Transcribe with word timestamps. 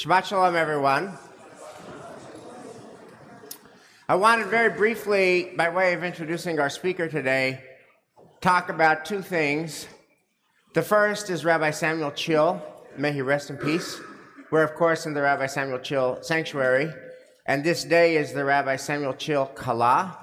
Shabbat 0.00 0.24
Shalom, 0.24 0.56
everyone. 0.56 1.12
I 4.08 4.14
wanted 4.14 4.46
very 4.46 4.70
briefly, 4.70 5.52
by 5.58 5.68
way 5.68 5.92
of 5.92 6.02
introducing 6.02 6.58
our 6.58 6.70
speaker 6.70 7.06
today, 7.06 7.62
talk 8.40 8.70
about 8.70 9.04
two 9.04 9.20
things. 9.20 9.88
The 10.72 10.80
first 10.80 11.28
is 11.28 11.44
Rabbi 11.44 11.70
Samuel 11.72 12.12
Chill, 12.12 12.62
may 12.96 13.12
he 13.12 13.20
rest 13.20 13.50
in 13.50 13.58
peace. 13.58 14.00
We're, 14.50 14.62
of 14.62 14.74
course, 14.74 15.04
in 15.04 15.12
the 15.12 15.20
Rabbi 15.20 15.44
Samuel 15.44 15.80
Chill 15.80 16.20
Sanctuary, 16.22 16.90
and 17.44 17.62
this 17.62 17.84
day 17.84 18.16
is 18.16 18.32
the 18.32 18.46
Rabbi 18.46 18.76
Samuel 18.76 19.12
Chill 19.12 19.48
Kala. 19.48 20.16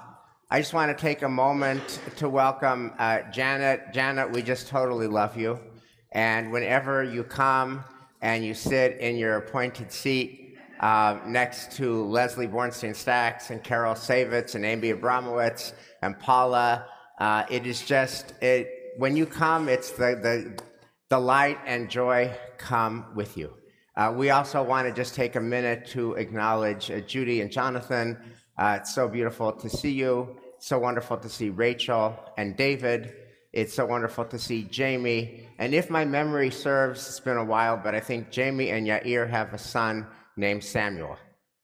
I 0.50 0.58
just 0.58 0.74
want 0.74 0.90
to 0.90 1.00
take 1.00 1.22
a 1.22 1.28
moment 1.28 2.00
to 2.16 2.28
welcome 2.28 2.94
uh, 2.98 3.20
Janet. 3.30 3.92
Janet, 3.92 4.32
we 4.32 4.42
just 4.42 4.66
totally 4.66 5.06
love 5.06 5.36
you. 5.36 5.60
And 6.10 6.50
whenever 6.50 7.04
you 7.04 7.22
come 7.22 7.84
and 8.20 8.44
you 8.44 8.54
sit 8.54 8.98
in 8.98 9.16
your 9.16 9.36
appointed 9.36 9.92
seat 9.92 10.56
uh, 10.80 11.18
next 11.26 11.72
to 11.72 12.04
Leslie 12.04 12.46
Bornstein 12.46 12.94
Stacks 12.94 13.50
and 13.50 13.62
Carol 13.62 13.94
Savitz 13.94 14.54
and 14.54 14.64
Amy 14.64 14.92
Abramowitz 14.92 15.72
and 16.02 16.18
Paula, 16.18 16.86
uh, 17.18 17.44
it 17.50 17.66
is 17.66 17.82
just, 17.82 18.34
it, 18.42 18.94
when 18.96 19.16
you 19.16 19.26
come, 19.26 19.68
it's 19.68 19.90
the, 19.90 20.18
the, 20.22 20.62
the 21.08 21.18
light 21.18 21.58
and 21.66 21.90
joy 21.90 22.32
come 22.58 23.06
with 23.14 23.36
you. 23.36 23.52
Uh, 23.96 24.12
we 24.16 24.30
also 24.30 24.62
want 24.62 24.86
to 24.86 24.94
just 24.94 25.14
take 25.14 25.34
a 25.34 25.40
minute 25.40 25.84
to 25.86 26.12
acknowledge 26.14 26.90
uh, 26.90 27.00
Judy 27.00 27.40
and 27.40 27.50
Jonathan. 27.50 28.16
Uh, 28.56 28.78
it's 28.80 28.94
so 28.94 29.08
beautiful 29.08 29.52
to 29.52 29.68
see 29.68 29.90
you. 29.90 30.36
So 30.60 30.78
wonderful 30.78 31.16
to 31.16 31.28
see 31.28 31.50
Rachel 31.50 32.16
and 32.36 32.56
David. 32.56 33.14
It's 33.58 33.74
so 33.74 33.84
wonderful 33.84 34.24
to 34.26 34.38
see 34.38 34.62
Jamie. 34.70 35.48
And 35.58 35.74
if 35.74 35.90
my 35.90 36.04
memory 36.04 36.48
serves, 36.48 37.08
it's 37.08 37.18
been 37.18 37.38
a 37.38 37.44
while, 37.44 37.76
but 37.76 37.92
I 37.92 37.98
think 37.98 38.30
Jamie 38.30 38.70
and 38.70 38.86
Yair 38.86 39.28
have 39.28 39.52
a 39.52 39.58
son 39.58 40.06
named 40.36 40.62
Samuel. 40.62 41.16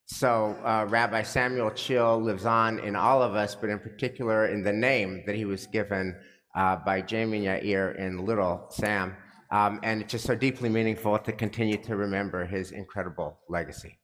So 0.07 0.57
uh, 0.65 0.87
Rabbi 0.89 1.23
Samuel 1.23 1.71
Chill 1.71 2.21
lives 2.21 2.47
on 2.47 2.81
in 2.81 2.97
all 2.97 3.23
of 3.23 3.37
us, 3.37 3.55
but 3.55 3.71
in 3.71 3.79
particular 3.79 4.49
in 4.49 4.65
the 4.65 4.73
name 4.73 5.23
that 5.27 5.37
he 5.37 5.45
was 5.45 5.69
given 5.69 6.17
uh, 6.57 6.75
by 6.85 7.01
Jamie 7.01 7.47
and 7.47 7.63
Yair 7.63 7.97
in 7.97 8.25
Little 8.25 8.67
Sam. 8.71 9.15
Um, 9.53 9.79
and 9.85 10.03
it's 10.03 10.11
just 10.11 10.27
so 10.27 10.35
deeply 10.35 10.69
meaningful 10.69 11.17
to 11.21 11.31
continue 11.31 11.81
to 11.85 11.95
remember 11.95 12.45
his 12.45 12.73
incredible 12.73 13.39
legacy. 13.49 13.97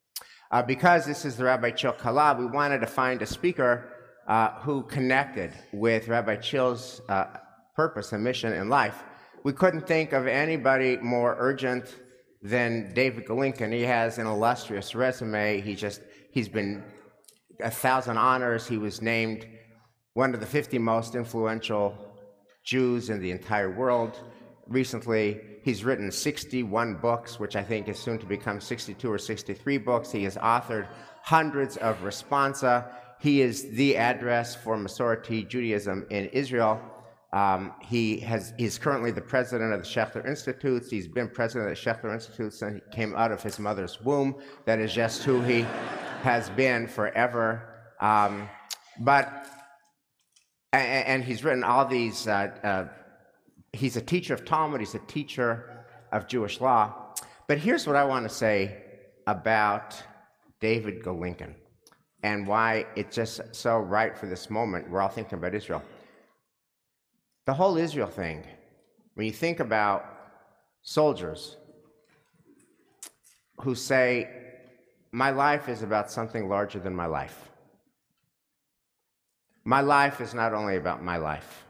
Uh, 0.53 0.63
because 0.63 1.07
this 1.07 1.25
is 1.25 1.37
the 1.37 1.43
Rabbi 1.43 1.73
Chill 1.73 1.95
Kala, 1.95 2.37
we 2.39 2.47
wanted 2.47 2.83
to 2.83 2.87
find 2.87 3.21
a 3.21 3.27
speaker 3.27 3.91
uh, 4.29 4.53
who 4.61 4.85
connected 4.85 5.53
with 5.73 6.07
Rabbi 6.07 6.37
Chill's 6.37 7.01
uh, 7.09 7.27
purpose 7.75 8.13
and 8.13 8.23
mission 8.23 8.53
in 8.53 8.69
life. 8.69 9.03
We 9.43 9.53
couldn't 9.53 9.87
think 9.87 10.13
of 10.13 10.27
anybody 10.27 10.97
more 10.99 11.37
urgent 11.39 11.95
than 12.43 12.93
David 12.95 13.27
Golinkin. 13.27 13.73
He 13.73 13.83
has 13.83 14.19
an 14.19 14.27
illustrious 14.27 14.95
resume. 14.95 15.61
He 15.61 15.75
just 15.75 16.01
he's 16.31 16.49
been 16.49 16.83
a 17.61 17.71
thousand 17.71 18.17
honors. 18.17 18.67
He 18.67 18.79
was 18.79 19.03
named 19.03 19.47
one 20.15 20.35
of 20.35 20.41
the 20.41 20.47
50 20.47 20.79
most 20.79 21.15
influential 21.15 21.95
Jews 22.65 23.11
in 23.11 23.21
the 23.21 23.31
entire 23.31 23.71
world 23.71 24.19
recently. 24.67 25.41
He's 25.63 25.85
written 25.85 26.11
61 26.11 26.97
books, 26.97 27.39
which 27.39 27.57
I 27.57 27.63
think 27.63 27.89
is 27.89 27.99
soon 27.99 28.19
to 28.19 28.27
become 28.27 28.61
62 28.61 29.11
or 29.11 29.19
63 29.19 29.79
books. 29.79 30.11
He 30.11 30.25
has 30.25 30.37
authored 30.37 30.89
hundreds 31.23 31.77
of 31.77 31.99
responsa. 31.99 32.91
He 33.21 33.43
is 33.43 33.71
the 33.73 33.97
address 33.97 34.55
for 34.55 34.77
Masorti 34.77 35.47
Judaism 35.47 36.07
in 36.11 36.27
Israel. 36.29 36.81
Um, 37.33 37.75
he 37.81 38.19
has, 38.21 38.53
he's 38.59 38.79
currently 38.79 39.13
the 39.13 39.21
president 39.21 39.73
of 39.73 39.83
the 39.83 39.87
Schechter 39.87 40.27
Institutes. 40.27 40.91
He's 40.91 41.07
been 41.07 41.29
president 41.29 41.71
of 41.71 41.77
the 41.77 41.81
Schechter 41.81 42.13
Institutes 42.13 42.59
since 42.59 42.81
he 42.83 42.97
came 42.97 43.15
out 43.15 43.31
of 43.31 43.43
his 43.43 43.59
mother's 43.59 44.01
womb. 44.01 44.35
That 44.65 44.81
is 44.81 44.93
just 44.93 45.23
who 45.23 45.41
he 45.41 45.65
has 46.23 46.51
been 46.51 46.89
forever. 46.89 47.95
Um, 48.01 48.49
but, 48.99 49.47
and, 50.73 51.07
and, 51.07 51.25
he's 51.25 51.45
written 51.45 51.63
all 51.63 51.87
these 51.87 52.27
uh, 52.27 52.51
uh, 52.65 52.89
he's 53.73 53.97
a 53.97 54.01
teacher 54.01 54.35
of 54.35 54.45
Talmud, 54.45 54.81
he's 54.81 54.95
a 54.95 55.01
teacher 55.01 55.87
of 56.13 56.27
Jewish 56.27 56.61
law. 56.61 57.15
But 57.47 57.59
here's 57.59 57.87
what 57.87 57.97
I 57.97 58.05
want 58.05 58.29
to 58.29 58.35
say 58.35 58.83
about 59.27 60.01
David 60.61 61.03
Golinkin 61.03 61.55
and 62.23 62.47
why 62.47 62.87
it's 62.97 63.15
just 63.15 63.41
so 63.55 63.79
right 63.79 64.17
for 64.17 64.27
this 64.27 64.51
moment. 64.51 64.91
We're 64.91 65.01
all 65.01 65.09
thinking 65.09 65.39
about 65.39 65.55
Israel. 65.55 65.83
The 67.51 67.55
whole 67.55 67.77
Israel 67.79 68.07
thing, 68.07 68.45
when 69.15 69.27
you 69.27 69.33
think 69.33 69.59
about 69.59 70.05
soldiers 70.83 71.57
who 73.63 73.75
say, 73.75 74.29
My 75.11 75.31
life 75.31 75.69
is 75.69 75.83
about 75.83 76.13
something 76.13 76.49
larger 76.49 76.79
than 76.79 76.95
my 76.95 77.07
life. 77.07 77.51
My 79.65 79.81
life 79.81 80.21
is 80.21 80.33
not 80.33 80.55
only 80.55 80.77
about 80.77 81.03
my 81.03 81.17
life. 81.17 81.65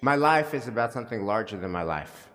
My 0.00 0.14
life 0.14 0.54
is 0.54 0.66
about 0.66 0.94
something 0.94 1.26
larger 1.26 1.58
than 1.58 1.70
my 1.70 1.82
life. 1.82 2.30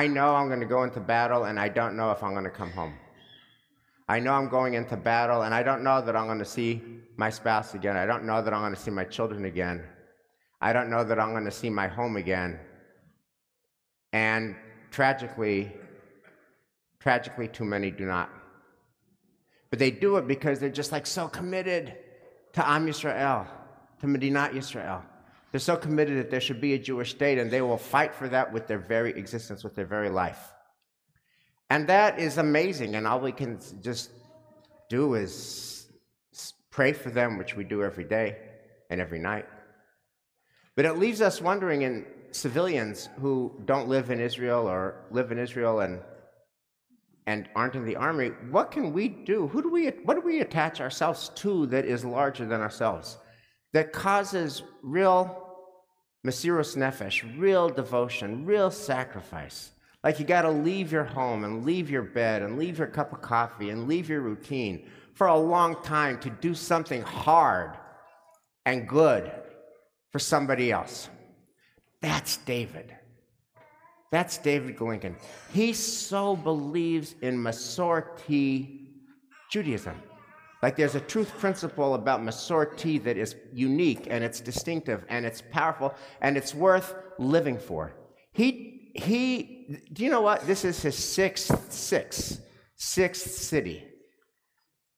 I 0.00 0.06
know 0.06 0.34
I'm 0.34 0.48
going 0.48 0.60
to 0.60 0.66
go 0.66 0.82
into 0.82 1.00
battle 1.00 1.44
and 1.44 1.58
I 1.58 1.70
don't 1.70 1.96
know 1.96 2.10
if 2.10 2.22
I'm 2.22 2.32
going 2.32 2.44
to 2.44 2.50
come 2.50 2.72
home. 2.72 2.92
I 4.06 4.20
know 4.20 4.34
I'm 4.34 4.50
going 4.50 4.74
into 4.74 4.98
battle 4.98 5.44
and 5.44 5.54
I 5.54 5.62
don't 5.62 5.82
know 5.82 6.02
that 6.02 6.14
I'm 6.14 6.26
going 6.26 6.40
to 6.40 6.52
see 6.58 6.82
my 7.16 7.30
spouse 7.30 7.72
again. 7.72 7.96
I 7.96 8.04
don't 8.04 8.24
know 8.24 8.42
that 8.42 8.52
I'm 8.52 8.60
going 8.60 8.74
to 8.74 8.78
see 8.78 8.90
my 8.90 9.04
children 9.04 9.46
again. 9.46 9.82
I 10.60 10.72
don't 10.72 10.90
know 10.90 11.04
that 11.04 11.18
I'm 11.18 11.32
going 11.32 11.44
to 11.44 11.50
see 11.50 11.70
my 11.70 11.86
home 11.86 12.16
again. 12.16 12.58
And 14.12 14.56
tragically, 14.90 15.72
tragically, 16.98 17.48
too 17.48 17.64
many 17.64 17.90
do 17.90 18.04
not. 18.04 18.30
But 19.70 19.78
they 19.78 19.90
do 19.90 20.16
it 20.16 20.26
because 20.26 20.58
they're 20.58 20.70
just 20.70 20.92
like 20.92 21.06
so 21.06 21.28
committed 21.28 21.94
to 22.54 22.68
Am 22.68 22.86
Yisrael, 22.86 23.46
to 24.00 24.06
Medinat 24.06 24.52
Yisrael. 24.52 25.02
They're 25.50 25.60
so 25.60 25.76
committed 25.76 26.18
that 26.18 26.30
there 26.30 26.40
should 26.40 26.60
be 26.60 26.74
a 26.74 26.78
Jewish 26.78 27.10
state, 27.10 27.38
and 27.38 27.50
they 27.50 27.62
will 27.62 27.78
fight 27.78 28.14
for 28.14 28.28
that 28.28 28.52
with 28.52 28.66
their 28.66 28.78
very 28.78 29.10
existence, 29.10 29.64
with 29.64 29.74
their 29.74 29.86
very 29.86 30.10
life. 30.10 30.52
And 31.70 31.86
that 31.88 32.18
is 32.18 32.38
amazing, 32.38 32.96
and 32.96 33.06
all 33.06 33.20
we 33.20 33.32
can 33.32 33.58
just 33.82 34.10
do 34.88 35.14
is 35.14 35.86
pray 36.70 36.92
for 36.92 37.10
them, 37.10 37.38
which 37.38 37.56
we 37.56 37.64
do 37.64 37.82
every 37.82 38.04
day 38.04 38.36
and 38.90 39.00
every 39.00 39.18
night. 39.18 39.46
But 40.78 40.84
it 40.86 40.96
leaves 40.96 41.20
us 41.20 41.42
wondering 41.42 41.82
in 41.82 42.06
civilians 42.30 43.08
who 43.18 43.52
don't 43.64 43.88
live 43.88 44.12
in 44.12 44.20
Israel 44.20 44.68
or 44.68 45.06
live 45.10 45.32
in 45.32 45.38
Israel 45.38 45.80
and 45.80 45.98
and 47.26 47.48
aren't 47.56 47.74
in 47.74 47.84
the 47.84 47.96
army, 47.96 48.28
what 48.50 48.70
can 48.70 48.92
we 48.92 49.08
do? 49.08 49.48
Who 49.48 49.60
do 49.60 49.70
we 49.70 49.88
what 50.04 50.14
do 50.14 50.20
we 50.20 50.38
attach 50.38 50.80
ourselves 50.80 51.30
to 51.40 51.66
that 51.66 51.84
is 51.84 52.04
larger 52.04 52.46
than 52.46 52.60
ourselves? 52.60 53.18
that 53.72 53.92
causes 53.92 54.62
real 54.82 55.46
mesirus 56.24 56.76
nefesh, 56.76 57.18
real 57.36 57.68
devotion, 57.68 58.46
real 58.46 58.70
sacrifice. 58.70 59.72
Like 60.04 60.20
you 60.20 60.24
got 60.24 60.42
to 60.42 60.50
leave 60.50 60.92
your 60.92 61.04
home 61.04 61.42
and 61.42 61.64
leave 61.64 61.90
your 61.90 62.02
bed 62.02 62.42
and 62.42 62.56
leave 62.56 62.78
your 62.78 62.86
cup 62.86 63.12
of 63.12 63.20
coffee 63.20 63.70
and 63.70 63.88
leave 63.88 64.08
your 64.08 64.20
routine 64.20 64.88
for 65.14 65.26
a 65.26 65.36
long 65.36 65.82
time 65.82 66.20
to 66.20 66.30
do 66.30 66.54
something 66.54 67.02
hard 67.02 67.76
and 68.64 68.88
good 68.88 69.32
for 70.12 70.18
somebody 70.18 70.72
else. 70.72 71.08
That's 72.00 72.36
David. 72.38 72.94
That's 74.10 74.38
David 74.38 74.76
Golinkin. 74.76 75.14
He 75.52 75.72
so 75.72 76.36
believes 76.36 77.14
in 77.20 77.36
Masorti 77.36 78.86
Judaism. 79.50 80.00
Like 80.62 80.76
there's 80.76 80.94
a 80.94 81.00
truth 81.00 81.30
principle 81.38 81.94
about 81.94 82.20
Masorti 82.20 83.02
that 83.04 83.16
is 83.16 83.36
unique 83.52 84.06
and 84.10 84.24
it's 84.24 84.40
distinctive 84.40 85.04
and 85.08 85.24
it's 85.24 85.42
powerful 85.52 85.94
and 86.20 86.36
it's 86.36 86.54
worth 86.54 86.94
living 87.18 87.58
for. 87.58 87.92
He, 88.32 88.90
he, 88.94 89.78
do 89.92 90.04
you 90.04 90.10
know 90.10 90.20
what? 90.20 90.46
This 90.46 90.64
is 90.64 90.80
his 90.82 90.96
sixth, 90.96 91.72
sixth, 91.72 92.40
sixth 92.76 93.30
city 93.30 93.84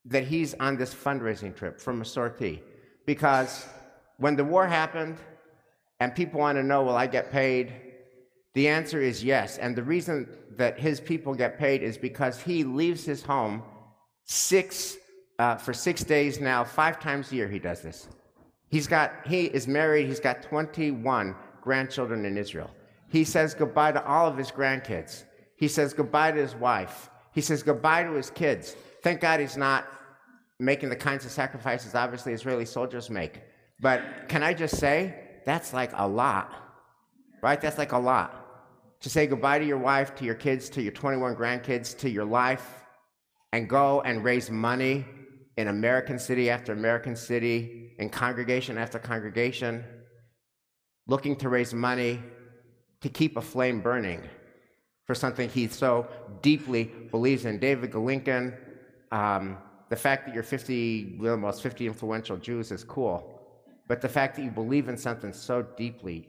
that 0.06 0.24
he's 0.24 0.54
on 0.54 0.76
this 0.76 0.94
fundraising 0.94 1.54
trip 1.54 1.80
for 1.80 1.92
Masorti. 1.92 2.60
Because 3.06 3.66
when 4.20 4.36
the 4.36 4.44
war 4.44 4.66
happened 4.66 5.16
and 5.98 6.14
people 6.14 6.40
want 6.40 6.56
to 6.56 6.62
know, 6.62 6.82
will 6.82 6.96
I 6.96 7.06
get 7.06 7.32
paid? 7.32 7.72
The 8.54 8.68
answer 8.68 9.00
is 9.00 9.24
yes. 9.24 9.58
And 9.58 9.74
the 9.74 9.82
reason 9.82 10.28
that 10.56 10.78
his 10.78 11.00
people 11.00 11.34
get 11.34 11.58
paid 11.58 11.82
is 11.82 11.98
because 11.98 12.40
he 12.40 12.62
leaves 12.62 13.04
his 13.04 13.22
home 13.22 13.62
six 14.24 14.96
uh, 15.38 15.56
for 15.56 15.72
six 15.72 16.04
days 16.04 16.38
now, 16.38 16.62
five 16.62 17.00
times 17.00 17.32
a 17.32 17.34
year 17.34 17.48
he 17.48 17.58
does 17.58 17.80
this. 17.80 18.08
He's 18.68 18.86
got, 18.86 19.12
he 19.26 19.46
is 19.46 19.66
married, 19.66 20.06
he's 20.06 20.20
got 20.20 20.42
21 20.42 21.34
grandchildren 21.62 22.26
in 22.26 22.36
Israel. 22.36 22.70
He 23.08 23.24
says 23.24 23.54
goodbye 23.54 23.92
to 23.92 24.04
all 24.04 24.28
of 24.28 24.36
his 24.36 24.50
grandkids. 24.50 25.24
He 25.56 25.66
says 25.66 25.94
goodbye 25.94 26.32
to 26.32 26.40
his 26.40 26.54
wife. 26.54 27.08
He 27.32 27.40
says 27.40 27.62
goodbye 27.62 28.04
to 28.04 28.12
his 28.12 28.28
kids. 28.28 28.76
Thank 29.02 29.22
God 29.22 29.40
he's 29.40 29.56
not 29.56 29.86
making 30.58 30.90
the 30.90 30.96
kinds 30.96 31.24
of 31.24 31.30
sacrifices 31.30 31.94
obviously 31.94 32.34
Israeli 32.34 32.66
soldiers 32.66 33.08
make. 33.08 33.40
But 33.80 34.28
can 34.28 34.42
I 34.42 34.52
just 34.52 34.76
say, 34.76 35.14
that's 35.46 35.72
like 35.72 35.90
a 35.94 36.06
lot, 36.06 36.52
right? 37.42 37.60
That's 37.60 37.78
like 37.78 37.92
a 37.92 37.98
lot. 37.98 38.36
to 39.00 39.08
say 39.08 39.26
goodbye 39.26 39.58
to 39.58 39.64
your 39.64 39.78
wife, 39.78 40.14
to 40.16 40.24
your 40.26 40.34
kids, 40.34 40.68
to 40.68 40.82
your 40.82 40.92
21 40.92 41.34
grandkids, 41.34 41.96
to 41.98 42.10
your 42.10 42.26
life, 42.26 42.84
and 43.52 43.66
go 43.66 44.02
and 44.02 44.22
raise 44.22 44.50
money 44.50 45.06
in 45.56 45.68
American 45.68 46.18
city 46.18 46.50
after 46.50 46.72
American 46.72 47.16
city, 47.16 47.94
in 47.98 48.10
congregation 48.10 48.76
after 48.76 48.98
congregation, 48.98 49.84
looking 51.06 51.34
to 51.36 51.48
raise 51.48 51.72
money 51.72 52.22
to 53.00 53.08
keep 53.08 53.36
a 53.36 53.40
flame 53.40 53.80
burning 53.80 54.22
for 55.06 55.14
something 55.14 55.48
he 55.48 55.66
so 55.66 56.06
deeply 56.42 56.84
believes 57.10 57.44
in. 57.44 57.58
David 57.58 57.90
Golinkin, 57.90 58.56
um, 59.10 59.58
the 59.88 59.96
fact 59.96 60.26
that 60.26 60.34
you're 60.34 60.44
50, 60.44 61.18
almost 61.24 61.62
50 61.62 61.86
influential 61.86 62.36
Jews 62.36 62.70
is 62.70 62.84
cool, 62.84 63.29
but 63.90 64.00
the 64.00 64.08
fact 64.08 64.36
that 64.36 64.42
you 64.42 64.52
believe 64.52 64.88
in 64.88 64.96
something 64.96 65.32
so 65.32 65.62
deeply, 65.76 66.28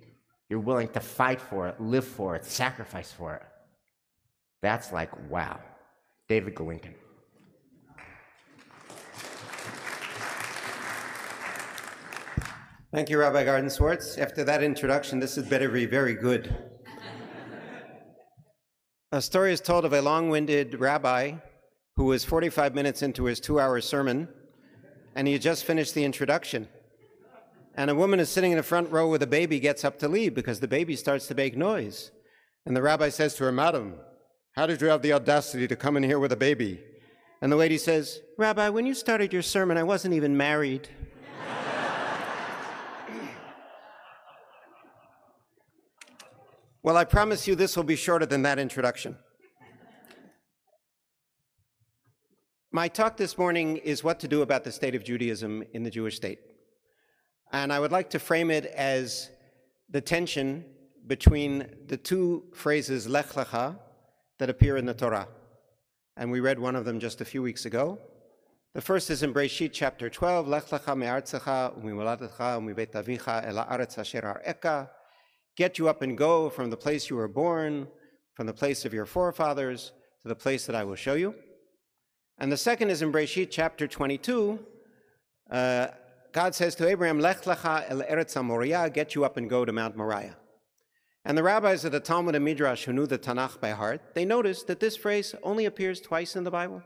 you're 0.50 0.60
willing 0.60 0.88
to 0.88 1.00
fight 1.00 1.40
for 1.40 1.68
it, 1.68 1.80
live 1.80 2.04
for 2.04 2.36
it, 2.36 2.44
sacrifice 2.44 3.12
for 3.12 3.36
it. 3.36 3.44
That's 4.64 4.92
like, 4.92 5.12
wow. 5.30 5.60
David 6.28 6.56
Golinkin. 6.56 6.96
Thank 12.92 13.12
you, 13.12 13.20
Rabbi 13.20 13.46
Gardenswartz. 13.46 14.18
After 14.18 14.44
that 14.44 14.64
introduction, 14.64 15.20
this 15.20 15.36
had 15.36 15.48
better 15.48 15.70
be 15.70 15.86
very 15.86 16.16
good. 16.16 16.58
a 19.12 19.22
story 19.22 19.54
is 19.54 19.62
told 19.62 19.86
of 19.86 19.94
a 19.94 20.02
long 20.02 20.30
winded 20.30 20.80
rabbi 20.80 21.34
who 21.96 22.06
was 22.06 22.26
45 22.26 22.74
minutes 22.74 23.04
into 23.04 23.26
his 23.26 23.40
two 23.40 23.60
hour 23.60 23.80
sermon, 23.82 24.30
and 25.14 25.28
he 25.28 25.34
had 25.34 25.44
just 25.44 25.64
finished 25.64 25.94
the 25.94 26.04
introduction. 26.04 26.68
And 27.76 27.90
a 27.90 27.96
woman 27.96 28.20
is 28.20 28.30
sitting 28.30 28.52
in 28.52 28.58
the 28.58 28.64
front 28.64 28.92
row 28.92 29.10
with 29.10 29.24
a 29.24 29.28
baby, 29.28 29.60
gets 29.60 29.86
up 29.86 29.98
to 30.00 30.08
leave 30.08 30.36
because 30.36 30.60
the 30.60 30.68
baby 30.68 30.96
starts 30.96 31.28
to 31.28 31.36
make 31.36 31.56
noise. 31.56 32.12
And 32.66 32.76
the 32.76 32.82
rabbi 32.82 33.10
says 33.10 33.36
to 33.36 33.46
her, 33.46 33.52
Madam, 33.52 33.96
how 34.54 34.68
did 34.68 34.82
you 34.82 34.88
have 34.88 35.02
the 35.02 35.14
audacity 35.14 35.68
to 35.68 35.76
come 35.76 35.96
in 35.96 36.04
here 36.04 36.20
with 36.20 36.34
a 36.34 36.38
baby? 36.38 36.84
And 37.42 37.52
the 37.52 37.56
lady 37.56 37.78
says, 37.78 38.20
Rabbi, 38.38 38.70
when 38.70 38.86
you 38.86 38.94
started 38.94 39.34
your 39.34 39.42
sermon, 39.42 39.78
I 39.78 39.84
wasn't 39.84 40.14
even 40.14 40.36
married. 40.38 40.90
Well, 46.84 46.98
I 46.98 47.06
promise 47.06 47.48
you 47.48 47.54
this 47.54 47.78
will 47.78 47.84
be 47.84 47.96
shorter 47.96 48.26
than 48.26 48.42
that 48.42 48.58
introduction. 48.58 49.16
My 52.72 52.88
talk 52.88 53.18
this 53.18 53.38
morning 53.38 53.78
is 53.78 54.04
what 54.04 54.20
to 54.22 54.28
do 54.28 54.42
about 54.42 54.64
the 54.64 54.72
state 54.72 54.96
of 54.96 55.04
Judaism 55.04 55.64
in 55.74 55.84
the 55.84 55.92
Jewish 55.92 56.16
state. 56.16 56.40
And 57.52 57.74
I 57.74 57.80
would 57.80 57.92
like 57.92 58.10
to 58.12 58.20
frame 58.20 58.50
it 58.50 58.66
as 58.66 59.30
the 59.90 60.02
tension 60.02 60.66
between 61.08 61.68
the 61.88 61.98
two 61.98 62.46
phrases 62.54 63.08
Lech 63.08 63.30
Lecha 63.34 63.78
that 64.40 64.50
appear 64.50 64.78
in 64.78 64.86
the 64.86 64.94
Torah. 64.94 65.28
And 66.16 66.32
we 66.32 66.40
read 66.40 66.60
one 66.60 66.76
of 66.76 66.86
them 66.86 67.00
just 67.00 67.20
a 67.20 67.26
few 67.26 67.42
weeks 67.42 67.66
ago. 67.66 68.00
The 68.74 68.82
first 68.82 69.10
is 69.10 69.22
in 69.22 69.34
Breshit 69.34 69.72
chapter 69.74 70.10
12, 70.10 70.48
Lech 70.48 70.68
Lecha 70.68 70.96
me'artzecha 70.98 71.78
u'mimoladecha 71.78 72.58
u'mibet 72.58 72.92
avicha 72.94 73.46
el 73.46 73.58
ha'aretz 73.58 73.98
asher 73.98 74.90
get 75.58 75.78
you 75.78 75.90
up 75.90 76.02
and 76.02 76.18
go 76.18 76.50
from 76.50 76.70
the 76.70 76.78
place 76.78 77.10
you 77.10 77.18
were 77.18 77.28
born, 77.28 77.88
from 78.34 78.48
the 78.48 78.54
place 78.54 78.86
of 78.86 78.94
your 78.94 79.06
forefathers, 79.06 79.92
to 80.22 80.30
the 80.30 80.36
place 80.36 80.66
that 80.66 80.76
I 80.76 80.86
will 80.86 80.96
show 80.96 81.16
you. 81.16 81.36
And 82.38 82.50
the 82.50 82.58
second 82.58 82.90
is 82.90 83.02
in 83.02 83.12
Breshit 83.12 83.50
chapter 83.52 83.88
22. 83.88 84.60
Uh, 85.50 85.88
God 86.34 86.56
says 86.56 86.76
to 86.76 86.88
Abraham, 86.88 87.20
Lech 87.20 87.44
lecha 87.44 87.86
el 87.90 88.02
eretz 88.04 88.42
Moriah, 88.42 88.90
get 88.90 89.16
you 89.16 89.26
up 89.26 89.38
and 89.38 89.50
go 89.50 89.66
to 89.66 89.72
Mount 89.72 89.98
Moriah. 89.98 90.38
And 91.26 91.38
the 91.38 91.44
rabbis 91.44 91.86
of 91.86 91.92
the 91.92 92.00
Talmud 92.00 92.36
and 92.36 92.46
Midrash 92.46 92.86
who 92.86 92.94
knew 92.94 93.06
the 93.06 93.20
Tanakh 93.20 93.60
by 93.60 93.72
heart, 93.72 94.16
they 94.16 94.26
noticed 94.26 94.68
that 94.68 94.80
this 94.80 94.96
phrase 94.96 95.36
only 95.44 95.66
appears 95.66 96.00
twice 96.00 96.36
in 96.36 96.44
the 96.44 96.52
Bible. 96.52 96.82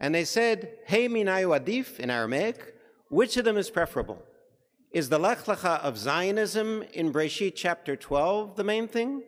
And 0.00 0.14
they 0.14 0.24
said, 0.24 0.76
Hey 0.86 1.08
minayu 1.08 1.58
adif 1.58 1.98
in 1.98 2.10
Aramaic, 2.10 2.74
which 3.08 3.36
of 3.36 3.44
them 3.44 3.56
is 3.56 3.70
preferable? 3.70 4.22
Is 4.90 5.08
the 5.08 5.18
Lech 5.18 5.44
Lecha 5.44 5.80
of 5.80 5.96
Zionism 5.96 6.82
in 6.92 7.12
Breshit 7.12 7.54
chapter 7.54 7.96
12 7.96 8.56
the 8.56 8.64
main 8.64 8.88
thing? 8.88 9.22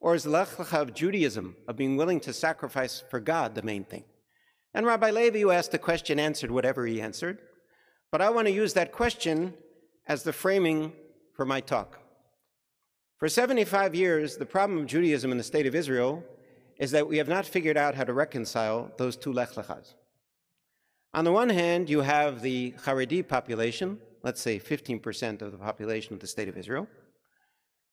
Or 0.00 0.14
is 0.14 0.24
the 0.24 0.30
Lech 0.30 0.48
Lecha 0.50 0.80
of 0.80 0.94
Judaism, 0.94 1.56
of 1.66 1.76
being 1.76 1.96
willing 1.96 2.20
to 2.20 2.32
sacrifice 2.32 3.02
for 3.10 3.18
God, 3.18 3.54
the 3.54 3.62
main 3.62 3.84
thing? 3.84 4.04
And 4.72 4.86
Rabbi 4.86 5.10
Levi, 5.10 5.40
who 5.40 5.50
asked 5.50 5.72
the 5.72 5.78
question, 5.78 6.20
answered 6.20 6.50
whatever 6.50 6.86
he 6.86 7.00
answered. 7.00 7.38
But 8.10 8.22
I 8.22 8.30
want 8.30 8.46
to 8.46 8.52
use 8.52 8.72
that 8.74 8.92
question 8.92 9.54
as 10.06 10.22
the 10.22 10.32
framing 10.32 10.92
for 11.34 11.44
my 11.44 11.60
talk. 11.60 11.98
For 13.18 13.28
75 13.28 13.94
years, 13.94 14.36
the 14.36 14.46
problem 14.46 14.78
of 14.78 14.86
Judaism 14.86 15.30
in 15.30 15.38
the 15.38 15.44
state 15.44 15.66
of 15.66 15.74
Israel 15.74 16.24
is 16.78 16.92
that 16.92 17.08
we 17.08 17.18
have 17.18 17.28
not 17.28 17.44
figured 17.44 17.76
out 17.76 17.94
how 17.94 18.04
to 18.04 18.12
reconcile 18.12 18.92
those 18.96 19.16
two 19.16 19.32
Lech 19.32 19.50
Lechas. 19.50 19.94
On 21.12 21.24
the 21.24 21.32
one 21.32 21.48
hand, 21.48 21.90
you 21.90 22.00
have 22.00 22.42
the 22.42 22.74
Haredi 22.84 23.26
population, 23.26 23.98
let's 24.22 24.40
say 24.40 24.58
15% 24.58 25.42
of 25.42 25.52
the 25.52 25.58
population 25.58 26.14
of 26.14 26.20
the 26.20 26.26
state 26.26 26.48
of 26.48 26.56
Israel. 26.56 26.86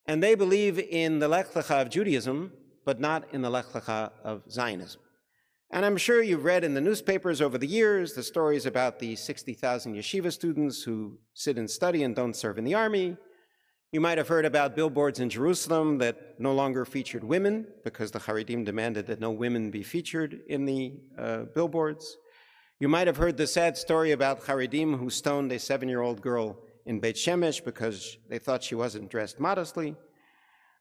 And 0.05 0.21
they 0.21 0.35
believe 0.35 0.77
in 0.79 1.19
the 1.19 1.27
Lech 1.27 1.53
Lecha 1.53 1.81
of 1.81 1.89
Judaism, 1.89 2.51
but 2.85 2.99
not 2.99 3.27
in 3.33 3.41
the 3.41 3.49
Lech 3.49 3.65
Lecha 3.67 4.11
of 4.23 4.43
Zionism. 4.51 5.01
And 5.71 5.83
I'm 5.83 5.97
sure 5.97 6.21
you've 6.21 6.45
read 6.45 6.63
in 6.63 6.75
the 6.75 6.81
newspapers 6.81 7.41
over 7.41 7.57
the 7.57 7.67
years 7.67 8.13
the 8.13 8.23
stories 8.23 8.65
about 8.65 8.99
the 8.99 9.15
60,000 9.15 9.95
yeshiva 9.95 10.31
students 10.31 10.83
who 10.83 11.17
sit 11.33 11.57
and 11.57 11.69
study 11.69 12.03
and 12.03 12.15
don't 12.15 12.35
serve 12.35 12.57
in 12.57 12.63
the 12.63 12.75
army. 12.75 13.17
You 13.91 13.99
might 13.99 14.17
have 14.17 14.27
heard 14.27 14.45
about 14.45 14.75
billboards 14.75 15.19
in 15.19 15.29
Jerusalem 15.29 15.97
that 15.99 16.39
no 16.39 16.53
longer 16.53 16.85
featured 16.85 17.23
women 17.23 17.67
because 17.83 18.11
the 18.11 18.19
Haredim 18.19 18.63
demanded 18.63 19.07
that 19.07 19.19
no 19.19 19.31
women 19.31 19.71
be 19.71 19.83
featured 19.83 20.41
in 20.47 20.65
the 20.65 20.93
uh, 21.17 21.43
billboards. 21.55 22.17
You 22.79 22.87
might 22.87 23.07
have 23.07 23.17
heard 23.17 23.37
the 23.37 23.47
sad 23.47 23.75
story 23.75 24.11
about 24.11 24.43
Haredim 24.43 24.99
who 24.99 25.09
stoned 25.09 25.51
a 25.51 25.59
seven 25.59 25.89
year 25.89 26.01
old 26.01 26.21
girl 26.21 26.57
in 26.85 26.99
Beit 26.99 27.15
Shemesh 27.15 27.63
because 27.63 28.17
they 28.29 28.37
thought 28.37 28.63
she 28.63 28.75
wasn't 28.75 29.09
dressed 29.09 29.39
modestly. 29.39 29.95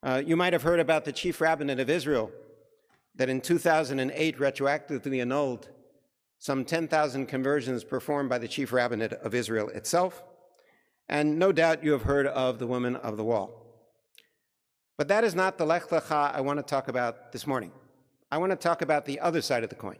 Uh, 0.02 0.20
you 0.24 0.36
might 0.36 0.52
have 0.52 0.62
heard 0.62 0.80
about 0.80 1.04
the 1.06 1.12
chief 1.12 1.40
rabbinate 1.40 1.80
of 1.80 1.88
Israel 1.88 2.30
that 3.16 3.28
in 3.28 3.40
2008 3.40 4.38
retroactively 4.38 5.20
annulled 5.22 5.68
some 6.38 6.64
10,000 6.64 7.26
conversions 7.26 7.84
performed 7.84 8.28
by 8.28 8.38
the 8.38 8.48
chief 8.48 8.72
rabbinate 8.72 9.12
of 9.14 9.34
Israel 9.34 9.68
itself. 9.68 10.22
And 11.08 11.38
no 11.38 11.52
doubt 11.52 11.84
you 11.84 11.92
have 11.92 12.02
heard 12.02 12.26
of 12.26 12.58
the 12.58 12.66
woman 12.66 12.96
of 12.96 13.16
the 13.16 13.24
wall. 13.24 13.64
But 14.96 15.08
that 15.08 15.24
is 15.24 15.34
not 15.34 15.58
the 15.58 15.66
Lech 15.66 15.88
Lecha 15.88 16.34
I 16.34 16.40
want 16.40 16.58
to 16.58 16.62
talk 16.62 16.88
about 16.88 17.32
this 17.32 17.46
morning. 17.46 17.72
I 18.30 18.38
want 18.38 18.52
to 18.52 18.56
talk 18.56 18.82
about 18.82 19.06
the 19.06 19.20
other 19.20 19.40
side 19.42 19.64
of 19.64 19.70
the 19.70 19.76
coin. 19.76 19.98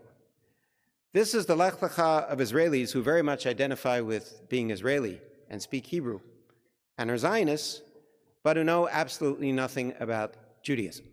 This 1.12 1.34
is 1.34 1.46
the 1.46 1.56
Lech 1.56 1.74
Lecha 1.74 2.24
of 2.24 2.38
Israelis 2.40 2.92
who 2.92 3.02
very 3.02 3.22
much 3.22 3.46
identify 3.46 4.00
with 4.00 4.48
being 4.48 4.70
Israeli 4.70 5.20
and 5.48 5.62
speak 5.62 5.86
Hebrew, 5.86 6.20
and 6.98 7.10
are 7.10 7.18
Zionists, 7.18 7.82
but 8.42 8.56
who 8.56 8.64
know 8.64 8.88
absolutely 8.88 9.52
nothing 9.52 9.94
about 10.00 10.34
Judaism. 10.62 11.06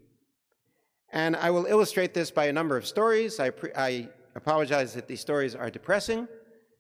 And 1.12 1.36
I 1.36 1.50
will 1.50 1.66
illustrate 1.66 2.14
this 2.14 2.32
by 2.32 2.46
a 2.46 2.54
number 2.54 2.78
of 2.78 2.88
stories. 2.88 3.40
I, 3.40 3.52
I 3.76 4.10
apologize 4.36 4.94
that 4.94 5.08
these 5.08 5.20
stories 5.20 5.56
are 5.56 5.70
depressing, 5.70 6.28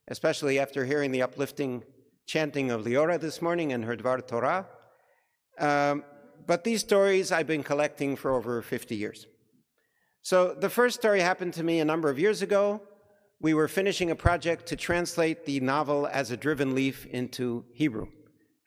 especially 0.07 0.59
after 0.59 0.85
hearing 0.85 1.11
the 1.11 1.21
uplifting 1.21 1.83
chanting 2.25 2.71
of 2.71 2.85
Leora 2.85 3.19
this 3.19 3.41
morning 3.41 3.73
and 3.73 3.83
her 3.83 3.97
Dvar 3.97 4.25
Torah. 4.25 4.67
Um, 5.59 6.03
but 6.47 6.63
these 6.63 6.79
stories 6.81 7.31
I've 7.31 7.47
been 7.47 7.63
collecting 7.63 8.15
for 8.15 8.31
over 8.31 8.61
50 8.61 8.95
years. 8.95 9.27
So 10.21 10.53
the 10.53 10.69
first 10.69 10.99
story 10.99 11.19
happened 11.19 11.53
to 11.55 11.63
me 11.63 11.79
a 11.79 11.85
number 11.85 12.09
of 12.09 12.17
years 12.17 12.41
ago 12.41 12.81
we 13.41 13.55
were 13.55 13.67
finishing 13.67 14.11
a 14.11 14.15
project 14.15 14.67
to 14.67 14.75
translate 14.75 15.45
the 15.45 15.59
novel 15.61 16.07
As 16.07 16.29
a 16.29 16.37
Driven 16.37 16.75
Leaf 16.75 17.07
into 17.07 17.65
Hebrew. 17.73 18.07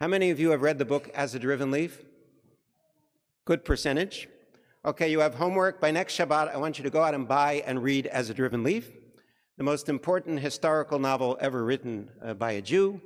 How 0.01 0.09
many 0.09 0.31
of 0.31 0.41
you 0.41 0.51
have 0.51 0.63
read 0.63 0.79
the 0.79 0.85
book 0.85 1.09
As 1.15 1.33
a 1.37 1.39
Driven 1.39 1.71
Leaf? 1.71 2.03
Good 3.45 3.65
percentage. 3.65 4.29
Okay, 4.87 5.11
you 5.11 5.21
have 5.21 5.35
homework. 5.35 5.81
By 5.81 5.91
next 5.91 6.15
Shabbat, 6.19 6.53
I 6.53 6.59
want 6.59 6.77
you 6.77 6.85
to 6.85 6.91
go 6.91 7.03
out 7.03 7.15
and 7.15 7.27
buy 7.27 7.63
and 7.65 7.83
read 7.83 8.07
As 8.07 8.29
a 8.29 8.35
Driven 8.35 8.63
Leaf, 8.63 8.91
the 9.57 9.65
most 9.65 9.89
important 9.89 10.41
historical 10.41 10.99
novel 10.99 11.39
ever 11.41 11.65
written 11.65 12.11
uh, 12.23 12.35
by 12.35 12.53
a 12.53 12.61
Jew. 12.61 13.01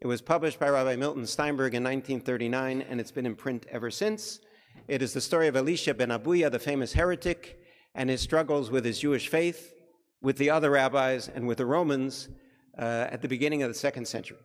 It 0.00 0.08
was 0.08 0.20
published 0.20 0.58
by 0.58 0.68
Rabbi 0.68 0.96
Milton 0.96 1.24
Steinberg 1.24 1.76
in 1.76 1.84
1939, 1.84 2.82
and 2.82 3.00
it's 3.00 3.12
been 3.12 3.26
in 3.26 3.36
print 3.36 3.64
ever 3.70 3.92
since. 3.92 4.40
It 4.88 5.02
is 5.02 5.12
the 5.12 5.20
story 5.20 5.46
of 5.46 5.54
Elisha 5.54 5.94
ben 5.94 6.08
Abuya, 6.08 6.50
the 6.50 6.58
famous 6.58 6.94
heretic, 6.94 7.60
and 7.94 8.10
his 8.10 8.20
struggles 8.20 8.72
with 8.72 8.84
his 8.84 8.98
Jewish 8.98 9.28
faith 9.28 9.72
with 10.20 10.36
the 10.36 10.50
other 10.50 10.70
rabbis 10.70 11.28
and 11.28 11.46
with 11.46 11.58
the 11.58 11.66
Romans 11.66 12.28
uh, 12.76 13.06
at 13.08 13.22
the 13.22 13.28
beginning 13.28 13.62
of 13.62 13.68
the 13.68 13.78
second 13.78 14.08
century. 14.08 14.38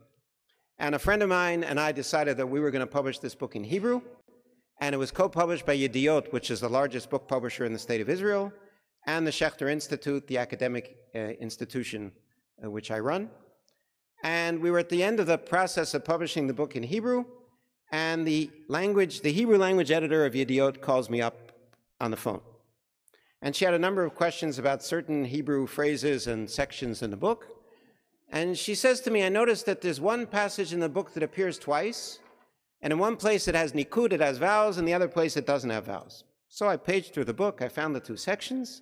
And 0.78 0.94
a 0.94 1.00
friend 1.00 1.24
of 1.24 1.30
mine 1.30 1.64
and 1.64 1.80
I 1.80 1.92
decided 1.92 2.38
that 2.38 2.46
we 2.46 2.60
were 2.60 2.70
going 2.70 2.86
to 2.86 2.86
publish 2.86 3.18
this 3.18 3.34
book 3.34 3.56
in 3.56 3.64
Hebrew, 3.64 4.04
and 4.80 4.94
it 4.94 4.98
was 4.98 5.12
co-published 5.12 5.66
by 5.66 5.78
Yediot, 5.78 6.32
which 6.32 6.52
is 6.52 6.60
the 6.60 6.70
largest 6.70 7.10
book 7.10 7.28
publisher 7.28 7.66
in 7.66 7.74
the 7.74 7.80
state 7.80 8.02
of 8.02 8.10
Israel, 8.10 8.52
and 9.08 9.26
the 9.26 9.32
Schechter 9.32 9.72
Institute, 9.72 10.28
the 10.28 10.38
academic 10.38 10.98
uh, 11.14 11.20
institution 11.20 12.12
uh, 12.64 12.70
which 12.70 12.92
I 12.92 13.00
run. 13.00 13.30
And 14.24 14.62
we 14.62 14.72
were 14.72 14.80
at 14.80 14.90
the 14.90 15.04
end 15.04 15.20
of 15.20 15.28
the 15.28 15.38
process 15.38 15.94
of 15.94 16.04
publishing 16.04 16.48
the 16.48 16.54
book 16.54 16.76
in 16.76 16.84
Hebrew, 16.84 17.26
and 17.92 18.26
the 18.26 18.50
language, 18.68 19.22
the 19.22 19.32
Hebrew 19.32 19.58
language 19.58 19.92
editor 19.92 20.26
of 20.26 20.34
Yediot 20.34 20.82
calls 20.82 21.10
me 21.10 21.22
up 21.22 21.52
on 22.02 22.12
the 22.12 22.18
phone. 22.18 22.42
And 23.42 23.56
she 23.56 23.66
had 23.66 23.74
a 23.74 23.80
number 23.80 24.04
of 24.04 24.16
questions 24.16 24.58
about 24.58 24.84
certain 24.84 25.26
Hebrew 25.26 25.68
phrases 25.68 26.28
and 26.28 26.50
sections 26.50 27.04
in 27.04 27.12
the 27.12 27.18
book. 27.18 27.46
And 28.32 28.58
she 28.58 28.74
says 28.74 29.02
to 29.02 29.12
me, 29.12 29.24
I 29.24 29.30
noticed 29.30 29.68
that 29.68 29.82
there's 29.82 30.02
one 30.02 30.26
passage 30.26 30.74
in 30.74 30.80
the 30.80 30.90
book 30.90 31.14
that 31.14 31.22
appears 31.22 31.60
twice, 31.60 32.20
and 32.82 32.94
in 32.94 33.00
one 33.00 33.16
place 33.16 33.48
it 33.48 33.56
has 33.56 33.74
nikud, 33.74 34.14
it 34.14 34.20
has 34.20 34.38
vowels, 34.38 34.78
and 34.78 34.88
the 34.88 34.94
other 34.94 35.08
place 35.08 35.38
it 35.38 35.48
doesn't 35.48 35.70
have 35.70 35.86
vowels. 35.86 36.24
So 36.50 36.68
I 36.68 36.78
paged 36.78 37.14
through 37.14 37.26
the 37.26 37.34
book, 37.34 37.62
I 37.62 37.70
found 37.70 37.96
the 37.96 38.00
two 38.00 38.18
sections. 38.18 38.82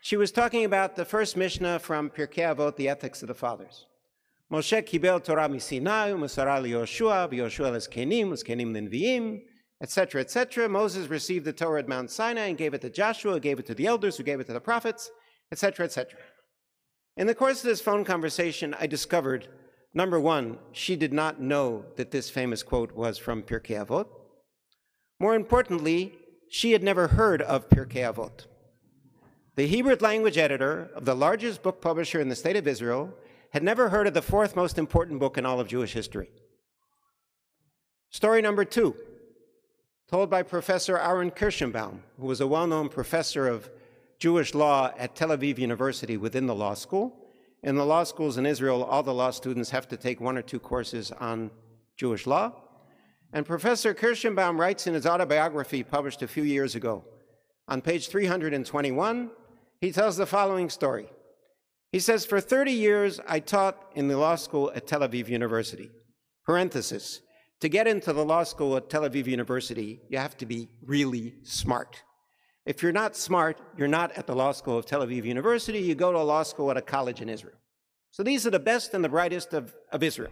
She 0.00 0.16
was 0.16 0.32
talking 0.32 0.64
about 0.64 0.96
the 0.96 1.04
first 1.04 1.36
Mishnah 1.36 1.78
from 1.78 2.10
Pirkei 2.10 2.54
Avot, 2.54 2.76
the 2.76 2.88
Ethics 2.88 3.22
of 3.22 3.28
the 3.28 3.34
Fathers. 3.34 3.86
Moshe 4.50 4.82
kibel 4.82 5.22
Torah 5.22 5.48
misinai, 5.48 6.12
u'masara 6.12 6.60
liYoshua, 6.60 7.30
v'Yoshua 7.30 7.72
leskenim, 7.72 8.28
uskenim 8.28 8.72
linviim, 8.72 9.42
etc., 9.80 10.20
etc. 10.20 10.68
Moses 10.68 11.08
received 11.08 11.44
the 11.44 11.52
Torah 11.52 11.80
at 11.80 11.88
Mount 11.88 12.10
Sinai 12.10 12.46
and 12.46 12.58
gave 12.58 12.74
it 12.74 12.80
to 12.82 12.90
Joshua, 12.90 13.40
gave 13.40 13.58
it 13.58 13.66
to 13.66 13.74
the 13.74 13.86
elders, 13.86 14.16
who 14.16 14.22
gave 14.22 14.40
it 14.40 14.46
to 14.46 14.52
the 14.52 14.60
prophets, 14.60 15.10
etc., 15.50 15.86
etc. 15.86 16.18
In 17.16 17.26
the 17.26 17.34
course 17.34 17.58
of 17.58 17.68
this 17.68 17.80
phone 17.80 18.04
conversation, 18.04 18.74
I 18.78 18.86
discovered 18.86 19.48
number 19.94 20.18
one, 20.20 20.58
she 20.72 20.96
did 20.96 21.12
not 21.12 21.40
know 21.40 21.84
that 21.96 22.10
this 22.10 22.30
famous 22.30 22.62
quote 22.62 22.92
was 22.92 23.18
from 23.18 23.42
Pirkei 23.42 23.84
Avot. 23.84 24.06
More 25.18 25.34
importantly, 25.34 26.14
she 26.48 26.72
had 26.72 26.82
never 26.82 27.08
heard 27.08 27.40
of 27.42 27.68
Pirkei 27.68 28.12
Avot. 28.12 28.46
The 29.54 29.66
Hebrew 29.66 29.96
language 30.00 30.38
editor 30.38 30.90
of 30.94 31.04
the 31.04 31.14
largest 31.14 31.62
book 31.62 31.80
publisher 31.80 32.20
in 32.20 32.28
the 32.28 32.36
state 32.36 32.56
of 32.56 32.66
Israel 32.66 33.14
had 33.52 33.62
never 33.62 33.90
heard 33.90 34.06
of 34.06 34.14
the 34.14 34.22
fourth 34.22 34.56
most 34.56 34.78
important 34.78 35.20
book 35.20 35.36
in 35.36 35.44
all 35.44 35.60
of 35.60 35.68
Jewish 35.68 35.92
history. 35.92 36.30
Story 38.10 38.42
number 38.42 38.64
two, 38.64 38.96
told 40.08 40.30
by 40.30 40.42
Professor 40.42 40.98
Aaron 40.98 41.30
Kirschenbaum, 41.30 42.00
who 42.18 42.26
was 42.26 42.40
a 42.40 42.46
well 42.46 42.66
known 42.66 42.88
professor 42.88 43.46
of 43.46 43.70
Jewish 44.18 44.54
law 44.54 44.92
at 44.98 45.16
Tel 45.16 45.30
Aviv 45.30 45.58
University 45.58 46.16
within 46.16 46.46
the 46.46 46.54
law 46.54 46.74
school. 46.74 47.21
In 47.62 47.76
the 47.76 47.86
law 47.86 48.02
schools 48.02 48.38
in 48.38 48.46
Israel, 48.46 48.82
all 48.82 49.02
the 49.02 49.14
law 49.14 49.30
students 49.30 49.70
have 49.70 49.86
to 49.88 49.96
take 49.96 50.20
one 50.20 50.36
or 50.36 50.42
two 50.42 50.58
courses 50.58 51.12
on 51.12 51.50
Jewish 51.96 52.26
law. 52.26 52.52
And 53.32 53.46
Professor 53.46 53.94
Kirschenbaum 53.94 54.58
writes 54.58 54.86
in 54.86 54.94
his 54.94 55.06
autobiography 55.06 55.82
published 55.82 56.22
a 56.22 56.28
few 56.28 56.42
years 56.42 56.74
ago, 56.74 57.04
on 57.68 57.80
page 57.80 58.08
321, 58.08 59.30
he 59.80 59.92
tells 59.92 60.16
the 60.16 60.26
following 60.26 60.68
story. 60.68 61.06
He 61.92 62.00
says, 62.00 62.26
For 62.26 62.40
30 62.40 62.72
years, 62.72 63.20
I 63.28 63.38
taught 63.38 63.78
in 63.94 64.08
the 64.08 64.16
law 64.16 64.34
school 64.34 64.72
at 64.74 64.86
Tel 64.86 65.00
Aviv 65.00 65.28
University. 65.28 65.90
Parenthesis, 66.44 67.20
to 67.60 67.68
get 67.68 67.86
into 67.86 68.12
the 68.12 68.24
law 68.24 68.42
school 68.42 68.76
at 68.76 68.90
Tel 68.90 69.02
Aviv 69.02 69.26
University, 69.26 70.00
you 70.08 70.18
have 70.18 70.36
to 70.38 70.46
be 70.46 70.68
really 70.84 71.34
smart. 71.44 72.02
If 72.64 72.82
you're 72.82 72.92
not 72.92 73.16
smart, 73.16 73.58
you're 73.76 73.88
not 73.88 74.12
at 74.12 74.26
the 74.26 74.36
law 74.36 74.52
school 74.52 74.78
of 74.78 74.86
Tel 74.86 75.04
Aviv 75.04 75.24
University, 75.24 75.80
you 75.80 75.94
go 75.94 76.12
to 76.12 76.18
a 76.18 76.20
law 76.20 76.44
school 76.44 76.70
at 76.70 76.76
a 76.76 76.82
college 76.82 77.20
in 77.20 77.28
Israel. 77.28 77.56
So 78.12 78.22
these 78.22 78.46
are 78.46 78.50
the 78.50 78.60
best 78.60 78.94
and 78.94 79.02
the 79.02 79.08
brightest 79.08 79.52
of, 79.52 79.74
of 79.90 80.02
Israel. 80.02 80.30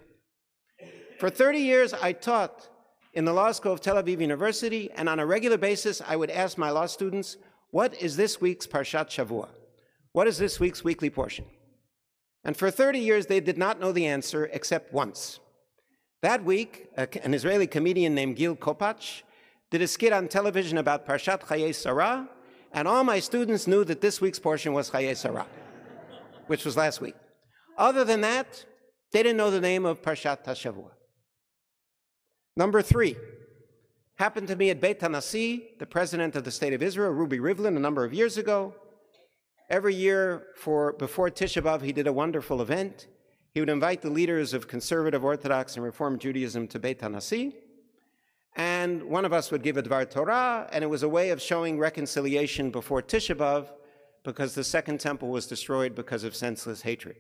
For 1.19 1.29
30 1.29 1.59
years, 1.59 1.93
I 1.93 2.13
taught 2.13 2.69
in 3.15 3.25
the 3.25 3.33
law 3.33 3.51
school 3.51 3.73
of 3.73 3.81
Tel 3.81 3.97
Aviv 3.97 4.21
University, 4.21 4.91
and 4.95 5.09
on 5.09 5.19
a 5.19 5.27
regular 5.27 5.59
basis, 5.59 6.01
I 6.07 6.15
would 6.15 6.31
ask 6.31 6.57
my 6.57 6.71
law 6.71 6.87
students, 6.87 7.37
what 7.71 8.01
is 8.01 8.17
this 8.17 8.41
week's 8.41 8.67
Parshat 8.67 9.09
Shavua? 9.09 9.49
What 10.13 10.27
is 10.29 10.39
this 10.39 10.61
week's 10.61 10.85
weekly 10.85 11.11
portion? 11.11 11.47
And 12.45 12.57
for 12.57 12.71
30 12.71 13.01
years, 13.01 13.27
they 13.27 13.41
did 13.41 13.59
not 13.59 13.81
know 13.81 13.93
the 13.93 14.07
answer 14.07 14.49
except 14.53 14.93
once. 14.93 15.41
That 16.23 16.45
week, 16.45 16.89
an 16.97 17.35
Israeli 17.35 17.67
comedian 17.67 18.15
named 18.15 18.37
Gil 18.37 18.55
Kopatch 18.57 19.23
did 19.71 19.83
a 19.83 19.87
skit 19.87 20.13
on 20.13 20.27
television 20.27 20.79
about 20.79 21.07
Parshat 21.07 21.43
Chayei 21.43 21.75
Sarah, 21.75 22.29
and 22.73 22.89
all 22.89 23.05
my 23.05 23.21
students 23.21 23.67
knew 23.67 23.85
that 23.85 24.01
this 24.01 24.21
week's 24.21 24.39
portion 24.39 24.73
was 24.73 24.91
Chayei 24.91 25.17
Sarah, 25.17 25.47
which 26.49 26.65
was 26.65 26.77
last 26.77 27.01
week. 27.01 27.15
Other 27.79 28.05
than 28.05 28.21
that, 28.23 28.65
they 29.13 29.23
didn't 29.23 29.37
know 29.37 29.51
the 29.51 29.61
name 29.61 29.87
of 29.87 30.03
Parshat 30.03 30.45
HaShavua. 30.45 30.91
Number 32.57 32.83
three, 32.83 33.17
happened 34.17 34.49
to 34.49 34.57
me 34.57 34.71
at 34.71 34.81
Beit 34.81 35.01
HaNasi, 35.01 35.79
the 35.79 35.87
president 35.87 36.35
of 36.35 36.45
the 36.45 36.51
state 36.51 36.73
of 36.73 36.83
Israel, 36.83 37.13
Ruby 37.13 37.39
Rivlin, 37.39 37.77
a 37.77 37.81
number 37.81 38.05
of 38.05 38.13
years 38.13 38.37
ago. 38.37 38.75
Every 39.71 39.95
year 39.95 40.49
for 40.57 40.95
before 40.95 41.31
Tisha 41.31 41.63
B'Av, 41.63 41.83
he 41.83 41.93
did 41.93 42.09
a 42.09 42.13
wonderful 42.13 42.61
event. 42.61 43.07
He 43.55 43.61
would 43.61 43.71
invite 43.71 44.03
the 44.03 44.11
leaders 44.11 44.53
of 44.53 44.67
conservative 44.67 45.25
Orthodox 45.25 45.77
and 45.77 45.85
Reform 45.85 46.19
Judaism 46.19 46.67
to 46.69 46.81
Beit 46.81 47.01
HaNasi 47.01 47.55
and 48.57 49.03
one 49.05 49.25
of 49.25 49.33
us 49.33 49.51
would 49.51 49.63
give 49.63 49.77
a 49.77 49.83
Dvar 49.83 50.11
Torah, 50.11 50.69
and 50.73 50.83
it 50.83 50.89
was 50.89 51.03
a 51.03 51.09
way 51.09 51.31
of 51.31 51.41
showing 51.41 51.79
reconciliation 51.79 52.71
before 52.71 53.03
Tisha 53.03 53.37
B'Av, 53.37 53.69
because 54.25 54.55
the 54.55 54.65
Second 54.65 55.01
Temple 55.01 55.29
was 55.29 55.47
destroyed 55.47 55.95
because 55.95 56.25
of 56.25 56.35
senseless 56.35 56.83
hatred. 56.83 57.17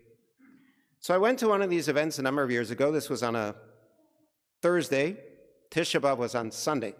So 0.99 1.15
I 1.15 1.19
went 1.19 1.39
to 1.39 1.49
one 1.49 1.63
of 1.63 1.71
these 1.71 1.89
events 1.89 2.19
a 2.19 2.23
number 2.23 2.43
of 2.43 2.51
years 2.51 2.71
ago. 2.71 2.93
This 2.93 3.09
was 3.09 3.23
on 3.23 3.35
a 3.37 3.55
Thursday. 4.61 5.17
Tisha 5.71 6.01
B'Av 6.01 6.19
was 6.19 6.35
on 6.35 6.51
Sunday. 6.51 6.95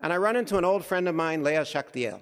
And 0.00 0.12
I 0.12 0.16
run 0.16 0.36
into 0.36 0.56
an 0.56 0.64
old 0.64 0.84
friend 0.84 1.06
of 1.08 1.14
mine, 1.14 1.42
Leah 1.42 1.62
Shakdiel. 1.62 2.20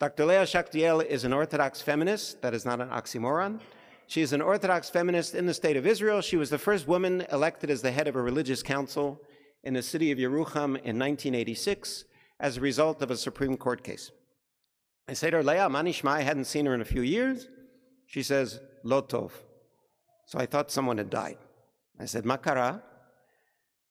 Dr. 0.00 0.24
Leah 0.24 0.44
Shakdiel 0.44 1.04
is 1.06 1.24
an 1.24 1.32
Orthodox 1.32 1.80
feminist. 1.80 2.40
That 2.42 2.54
is 2.54 2.64
not 2.64 2.80
an 2.80 2.88
oxymoron. 2.88 3.60
She 4.06 4.22
is 4.22 4.32
an 4.32 4.40
Orthodox 4.42 4.90
feminist 4.90 5.36
in 5.36 5.46
the 5.46 5.54
state 5.54 5.76
of 5.76 5.86
Israel. 5.86 6.20
She 6.20 6.36
was 6.36 6.50
the 6.50 6.58
first 6.58 6.88
woman 6.88 7.24
elected 7.30 7.70
as 7.70 7.82
the 7.82 7.92
head 7.92 8.08
of 8.08 8.16
a 8.16 8.22
religious 8.22 8.62
council 8.62 9.20
in 9.62 9.74
the 9.74 9.82
city 9.82 10.10
of 10.10 10.18
Yerucham 10.18 10.76
in 10.76 10.98
1986 10.98 12.04
as 12.38 12.56
a 12.56 12.60
result 12.60 13.02
of 13.02 13.10
a 13.10 13.16
Supreme 13.16 13.56
Court 13.56 13.84
case. 13.84 14.10
I 15.08 15.12
say 15.12 15.30
to 15.30 15.38
her, 15.38 15.42
Leah, 15.42 15.68
Manishma, 15.68 16.10
I 16.10 16.22
hadn't 16.22 16.44
seen 16.44 16.66
her 16.66 16.74
in 16.74 16.80
a 16.80 16.84
few 16.84 17.02
years. 17.02 17.48
She 18.06 18.22
says, 18.22 18.60
Lotov. 18.84 19.32
So 20.26 20.38
I 20.38 20.46
thought 20.46 20.70
someone 20.70 20.98
had 20.98 21.10
died. 21.10 21.38
I 21.98 22.06
said, 22.06 22.24
Makara. 22.24 22.82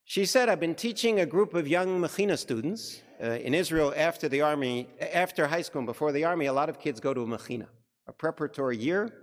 She 0.05 0.25
said, 0.25 0.49
I've 0.49 0.59
been 0.59 0.75
teaching 0.75 1.19
a 1.19 1.25
group 1.25 1.53
of 1.53 1.67
young 1.67 1.99
Mechina 2.01 2.37
students 2.37 3.01
uh, 3.21 3.31
in 3.31 3.53
Israel 3.53 3.93
after 3.95 4.27
the 4.27 4.41
army, 4.41 4.87
after 5.13 5.45
high 5.47 5.61
school 5.61 5.79
and 5.79 5.85
before 5.85 6.11
the 6.11 6.23
army. 6.23 6.47
A 6.47 6.53
lot 6.53 6.69
of 6.69 6.79
kids 6.79 6.99
go 6.99 7.13
to 7.13 7.21
a 7.21 7.67
a 8.07 8.13
preparatory 8.13 8.77
year 8.77 9.13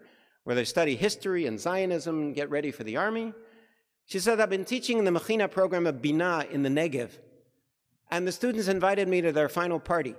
where 0.44 0.54
they 0.54 0.64
study 0.64 0.94
history 0.94 1.46
and 1.46 1.58
Zionism 1.58 2.32
get 2.32 2.48
ready 2.50 2.70
for 2.70 2.84
the 2.84 2.96
army. 2.96 3.32
She 4.06 4.20
said, 4.20 4.40
I've 4.40 4.50
been 4.50 4.64
teaching 4.64 4.98
in 4.98 5.04
the 5.04 5.10
Mechina 5.10 5.50
program 5.50 5.86
of 5.86 6.00
Bina 6.00 6.46
in 6.50 6.62
the 6.62 6.68
Negev, 6.68 7.10
and 8.10 8.26
the 8.26 8.32
students 8.32 8.68
invited 8.68 9.08
me 9.08 9.20
to 9.20 9.32
their 9.32 9.48
final 9.48 9.80
party. 9.80 10.14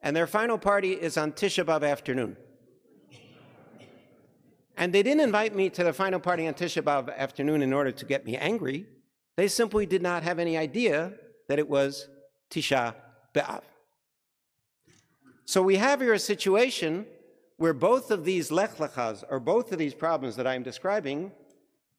And 0.00 0.14
their 0.14 0.28
final 0.28 0.58
party 0.58 0.92
is 0.92 1.16
on 1.16 1.32
Tisha 1.32 1.64
B'Av 1.64 1.88
afternoon. 1.88 2.36
And 4.76 4.92
they 4.92 5.02
didn't 5.02 5.22
invite 5.22 5.56
me 5.56 5.70
to 5.70 5.82
the 5.82 5.92
final 5.92 6.20
party 6.20 6.46
on 6.46 6.54
Tisha 6.54 6.82
B'Av 6.82 7.16
afternoon 7.16 7.62
in 7.62 7.72
order 7.72 7.90
to 7.90 8.04
get 8.04 8.24
me 8.24 8.36
angry. 8.36 8.86
They 9.36 9.48
simply 9.48 9.86
did 9.86 10.02
not 10.02 10.22
have 10.22 10.38
any 10.38 10.56
idea 10.56 11.14
that 11.48 11.58
it 11.58 11.68
was 11.68 12.08
Tisha 12.48 12.94
B'Av. 13.34 13.62
So 15.46 15.62
we 15.62 15.76
have 15.76 16.00
here 16.00 16.12
a 16.12 16.18
situation 16.18 17.06
where 17.56 17.72
both 17.72 18.12
of 18.12 18.24
these 18.24 18.52
lech 18.52 18.76
lechas, 18.76 19.24
or 19.28 19.40
both 19.40 19.72
of 19.72 19.78
these 19.78 19.94
problems 19.94 20.36
that 20.36 20.46
I'm 20.46 20.62
describing, 20.62 21.32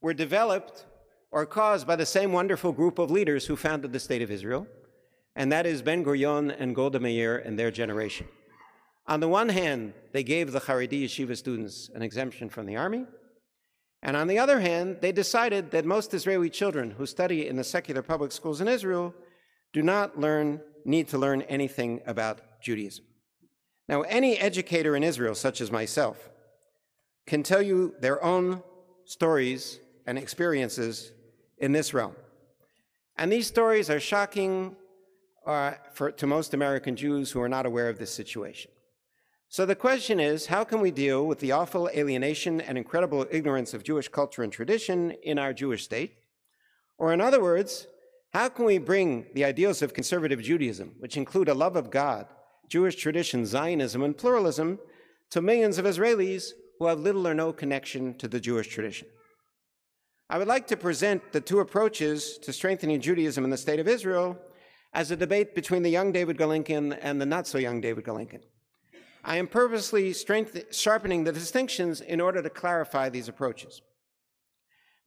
were 0.02 0.14
developed 0.14 0.86
or 1.32 1.46
caused 1.46 1.86
by 1.86 1.96
the 1.96 2.06
same 2.06 2.32
wonderful 2.32 2.72
group 2.72 3.00
of 3.00 3.12
leaders 3.12 3.46
who 3.46 3.56
founded 3.56 3.94
the 3.94 4.00
State 4.00 4.22
of 4.22 4.32
Israel, 4.32 4.68
and 5.36 5.52
that 5.52 5.66
is 5.66 5.82
Ben 5.82 6.04
Gurion 6.04 6.56
and 6.58 6.76
Golda 6.76 7.00
Meir 7.00 7.38
and 7.38 7.58
their 7.58 7.72
generation. 7.72 8.28
On 9.08 9.20
the 9.20 9.28
one 9.28 9.50
hand, 9.50 9.94
they 10.12 10.24
gave 10.24 10.52
the 10.52 10.62
Haredi 10.62 11.04
yeshiva 11.04 11.36
students 11.36 11.90
an 11.94 12.02
exemption 12.02 12.50
from 12.50 12.66
the 12.66 12.76
army, 12.76 13.06
and 14.02 14.16
on 14.16 14.28
the 14.28 14.40
other 14.40 14.60
hand, 14.60 14.98
they 15.02 15.12
decided 15.12 15.72
that 15.72 15.86
most 15.86 16.14
Israeli 16.14 16.50
children 16.50 16.92
who 16.92 17.06
study 17.06 17.48
in 17.48 17.58
the 17.58 17.64
secular 17.64 18.02
public 18.02 18.32
schools 18.32 18.62
in 18.62 18.68
Israel 18.68 19.14
do 19.74 19.84
not 19.84 20.18
learn, 20.18 20.62
need 20.86 21.08
to 21.10 21.18
learn 21.18 21.42
anything 21.44 22.02
about 22.06 22.62
Judaism. 22.62 23.06
Now, 23.88 24.02
any 24.04 24.38
educator 24.38 24.96
in 24.96 25.04
Israel, 25.04 25.36
such 25.36 25.62
as 25.62 25.72
myself, 25.72 26.30
can 27.28 27.44
tell 27.44 27.62
you 27.62 27.94
their 28.00 28.24
own 28.24 28.64
stories 29.06 29.80
and 30.10 30.18
experiences 30.18 31.12
in 31.60 31.72
this 31.72 31.94
realm. 31.94 32.16
And 33.16 33.32
these 33.32 33.46
stories 33.46 33.92
are 33.92 34.00
shocking 34.00 34.76
uh, 35.46 35.74
for, 35.94 36.12
to 36.12 36.26
most 36.26 36.56
American 36.56 36.96
Jews 36.96 37.30
who 37.30 37.40
are 37.40 37.48
not 37.48 37.68
aware 37.68 37.90
of 37.90 38.00
this 38.00 38.12
situation. 38.12 38.72
So 39.50 39.68
the 39.68 39.76
question 39.76 40.20
is 40.20 40.48
how 40.48 40.64
can 40.64 40.82
we 40.82 40.90
deal 40.90 41.28
with 41.28 41.40
the 41.40 41.52
awful 41.52 41.90
alienation 41.90 42.60
and 42.60 42.76
incredible 42.76 43.28
ignorance 43.30 43.76
of 43.76 43.84
Jewish 43.84 44.08
culture 44.08 44.42
and 44.42 44.52
tradition 44.52 45.12
in 45.22 45.38
our 45.38 45.54
Jewish 45.54 45.84
state? 45.84 46.14
Or, 46.98 47.14
in 47.14 47.22
other 47.22 47.42
words, 47.42 47.86
how 48.34 48.50
can 48.50 48.66
we 48.66 48.80
bring 48.80 49.28
the 49.36 49.46
ideals 49.46 49.84
of 49.84 49.94
conservative 49.94 50.42
Judaism, 50.42 50.96
which 50.98 51.18
include 51.18 51.50
a 51.50 51.54
love 51.54 51.76
of 51.76 51.92
God, 51.92 52.26
Jewish 52.68 52.96
tradition, 52.96 53.46
Zionism, 53.46 54.02
and 54.02 54.18
pluralism, 54.18 54.80
to 55.30 55.40
millions 55.40 55.78
of 55.78 55.86
Israelis 55.86 56.54
who 56.80 56.88
have 56.88 57.00
little 57.00 57.28
or 57.28 57.36
no 57.36 57.54
connection 57.54 58.18
to 58.18 58.28
the 58.28 58.40
Jewish 58.40 58.70
tradition? 58.70 59.08
I 60.32 60.38
would 60.38 60.48
like 60.48 60.68
to 60.68 60.78
present 60.78 61.32
the 61.32 61.42
two 61.42 61.60
approaches 61.60 62.38
to 62.44 62.54
strengthening 62.54 63.02
Judaism 63.02 63.44
in 63.44 63.50
the 63.50 63.58
state 63.58 63.80
of 63.80 63.88
Israel 63.88 64.38
as 64.94 65.10
a 65.10 65.16
debate 65.16 65.56
between 65.56 65.82
the 65.82 65.90
young 65.90 66.12
David 66.12 66.38
Golinkin 66.38 66.98
and 67.02 67.20
the 67.20 67.26
not 67.26 67.48
so 67.48 67.58
young 67.58 67.82
David 67.82 68.04
Golinkin. 68.04 68.42
I 69.24 69.38
am 69.38 69.48
purposely 69.48 70.14
sharpening 70.14 71.24
the 71.24 71.32
distinctions 71.32 72.02
in 72.02 72.22
order 72.22 72.44
to 72.44 72.50
clarify 72.50 73.10
these 73.10 73.28
approaches. 73.28 73.82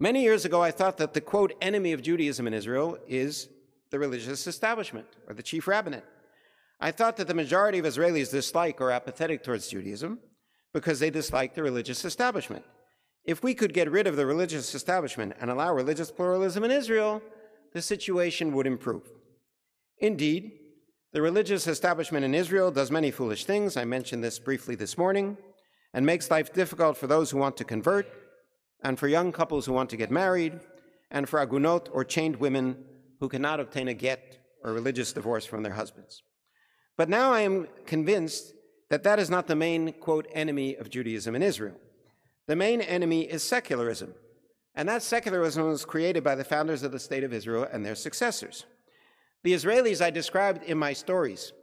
Many 0.00 0.22
years 0.22 0.44
ago, 0.44 0.60
I 0.60 0.72
thought 0.72 0.96
that 0.96 1.14
the 1.14 1.20
quote 1.20 1.52
enemy 1.60 1.92
of 1.92 2.02
Judaism 2.02 2.48
in 2.48 2.54
Israel 2.54 2.98
is 3.06 3.48
the 3.90 4.00
religious 4.00 4.48
establishment 4.48 5.06
or 5.28 5.34
the 5.34 5.42
chief 5.42 5.68
rabbinate. 5.68 6.04
I 6.80 6.90
thought 6.90 7.16
that 7.18 7.28
the 7.28 7.34
majority 7.34 7.78
of 7.78 7.84
Israelis 7.84 8.32
dislike 8.32 8.80
or 8.80 8.90
apathetic 8.90 9.44
towards 9.44 9.68
Judaism 9.68 10.18
because 10.72 10.98
they 10.98 11.10
dislike 11.10 11.54
the 11.54 11.62
religious 11.62 12.04
establishment. 12.04 12.64
If 13.24 13.42
we 13.42 13.54
could 13.54 13.72
get 13.72 13.90
rid 13.90 14.06
of 14.06 14.16
the 14.16 14.26
religious 14.26 14.74
establishment 14.74 15.34
and 15.40 15.50
allow 15.50 15.72
religious 15.72 16.10
pluralism 16.10 16.64
in 16.64 16.70
Israel, 16.70 17.22
the 17.72 17.82
situation 17.82 18.52
would 18.52 18.66
improve. 18.66 19.08
Indeed, 19.98 20.52
the 21.12 21.22
religious 21.22 21.66
establishment 21.66 22.24
in 22.24 22.34
Israel 22.34 22.70
does 22.70 22.90
many 22.90 23.10
foolish 23.10 23.44
things. 23.44 23.76
I 23.76 23.84
mentioned 23.84 24.24
this 24.24 24.38
briefly 24.38 24.74
this 24.74 24.98
morning, 24.98 25.36
and 25.94 26.04
makes 26.04 26.30
life 26.30 26.52
difficult 26.52 26.96
for 26.96 27.06
those 27.06 27.30
who 27.30 27.38
want 27.38 27.56
to 27.58 27.64
convert, 27.64 28.06
and 28.82 28.98
for 28.98 29.06
young 29.06 29.30
couples 29.30 29.66
who 29.66 29.72
want 29.72 29.90
to 29.90 29.96
get 29.96 30.10
married, 30.10 30.58
and 31.10 31.28
for 31.28 31.38
agunot 31.38 31.88
or 31.92 32.04
chained 32.04 32.36
women 32.36 32.84
who 33.20 33.28
cannot 33.28 33.60
obtain 33.60 33.88
a 33.88 33.94
get 33.94 34.38
or 34.64 34.72
religious 34.72 35.12
divorce 35.12 35.44
from 35.44 35.62
their 35.62 35.74
husbands. 35.74 36.22
But 36.96 37.08
now 37.08 37.32
I 37.32 37.42
am 37.42 37.68
convinced 37.86 38.52
that 38.90 39.04
that 39.04 39.18
is 39.18 39.30
not 39.30 39.46
the 39.46 39.54
main, 39.54 39.92
quote, 39.92 40.26
enemy 40.32 40.74
of 40.74 40.90
Judaism 40.90 41.36
in 41.36 41.42
Israel. 41.42 41.76
The 42.52 42.56
main 42.56 42.82
enemy 42.82 43.22
is 43.22 43.42
secularism, 43.42 44.12
and 44.74 44.86
that 44.86 45.02
secularism 45.02 45.68
was 45.68 45.86
created 45.86 46.22
by 46.22 46.34
the 46.34 46.44
founders 46.44 46.82
of 46.82 46.92
the 46.92 46.98
State 46.98 47.24
of 47.24 47.32
Israel 47.32 47.66
and 47.72 47.82
their 47.82 47.94
successors. 47.94 48.66
The 49.42 49.54
Israelis 49.54 50.04
I 50.04 50.10
described 50.10 50.62
in 50.64 50.76
my 50.76 50.92
stories, 50.92 51.54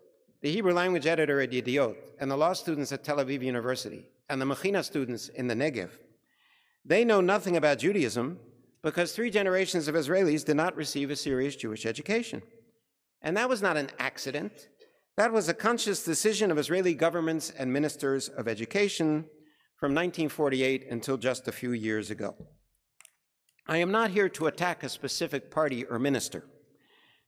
the 0.42 0.52
Hebrew 0.52 0.74
language 0.74 1.06
editor 1.06 1.42
at 1.42 1.52
Yediot, 1.52 1.96
and 2.20 2.32
the 2.32 2.36
law 2.36 2.54
students 2.54 2.92
at 2.92 3.04
Tel 3.04 3.18
Aviv 3.18 3.44
University, 3.44 4.08
and 4.30 4.42
the 4.42 4.48
Mechina 4.48 4.84
students 4.84 5.30
in 5.30 5.46
the 5.46 5.54
Negev, 5.54 5.92
they 6.84 7.06
know 7.06 7.22
nothing 7.22 7.56
about 7.56 7.78
Judaism 7.78 8.40
because 8.82 9.12
three 9.12 9.30
generations 9.30 9.88
of 9.88 9.94
Israelis 9.94 10.44
did 10.44 10.58
not 10.58 10.76
receive 10.76 11.12
a 11.12 11.16
serious 11.16 11.56
Jewish 11.56 11.86
education. 11.86 12.42
And 13.22 13.38
that 13.38 13.48
was 13.48 13.62
not 13.62 13.78
an 13.78 13.92
accident. 14.00 14.70
That 15.18 15.32
was 15.32 15.50
a 15.50 15.54
conscious 15.54 16.04
decision 16.04 16.50
of 16.50 16.58
Israeli 16.58 16.96
governments 16.96 17.52
and 17.52 17.72
ministers 17.72 18.28
of 18.28 18.48
education 18.48 19.26
from 19.80 19.92
1948 19.94 20.88
until 20.92 21.16
just 21.16 21.48
a 21.48 21.54
few 21.54 21.72
years 21.72 22.12
ago. 22.12 22.36
I 23.66 23.78
am 23.78 23.92
not 23.92 24.12
here 24.12 24.28
to 24.30 24.48
attack 24.48 24.84
a 24.84 24.90
specific 24.90 25.50
party 25.50 25.86
or 25.86 25.98
minister. 25.98 26.44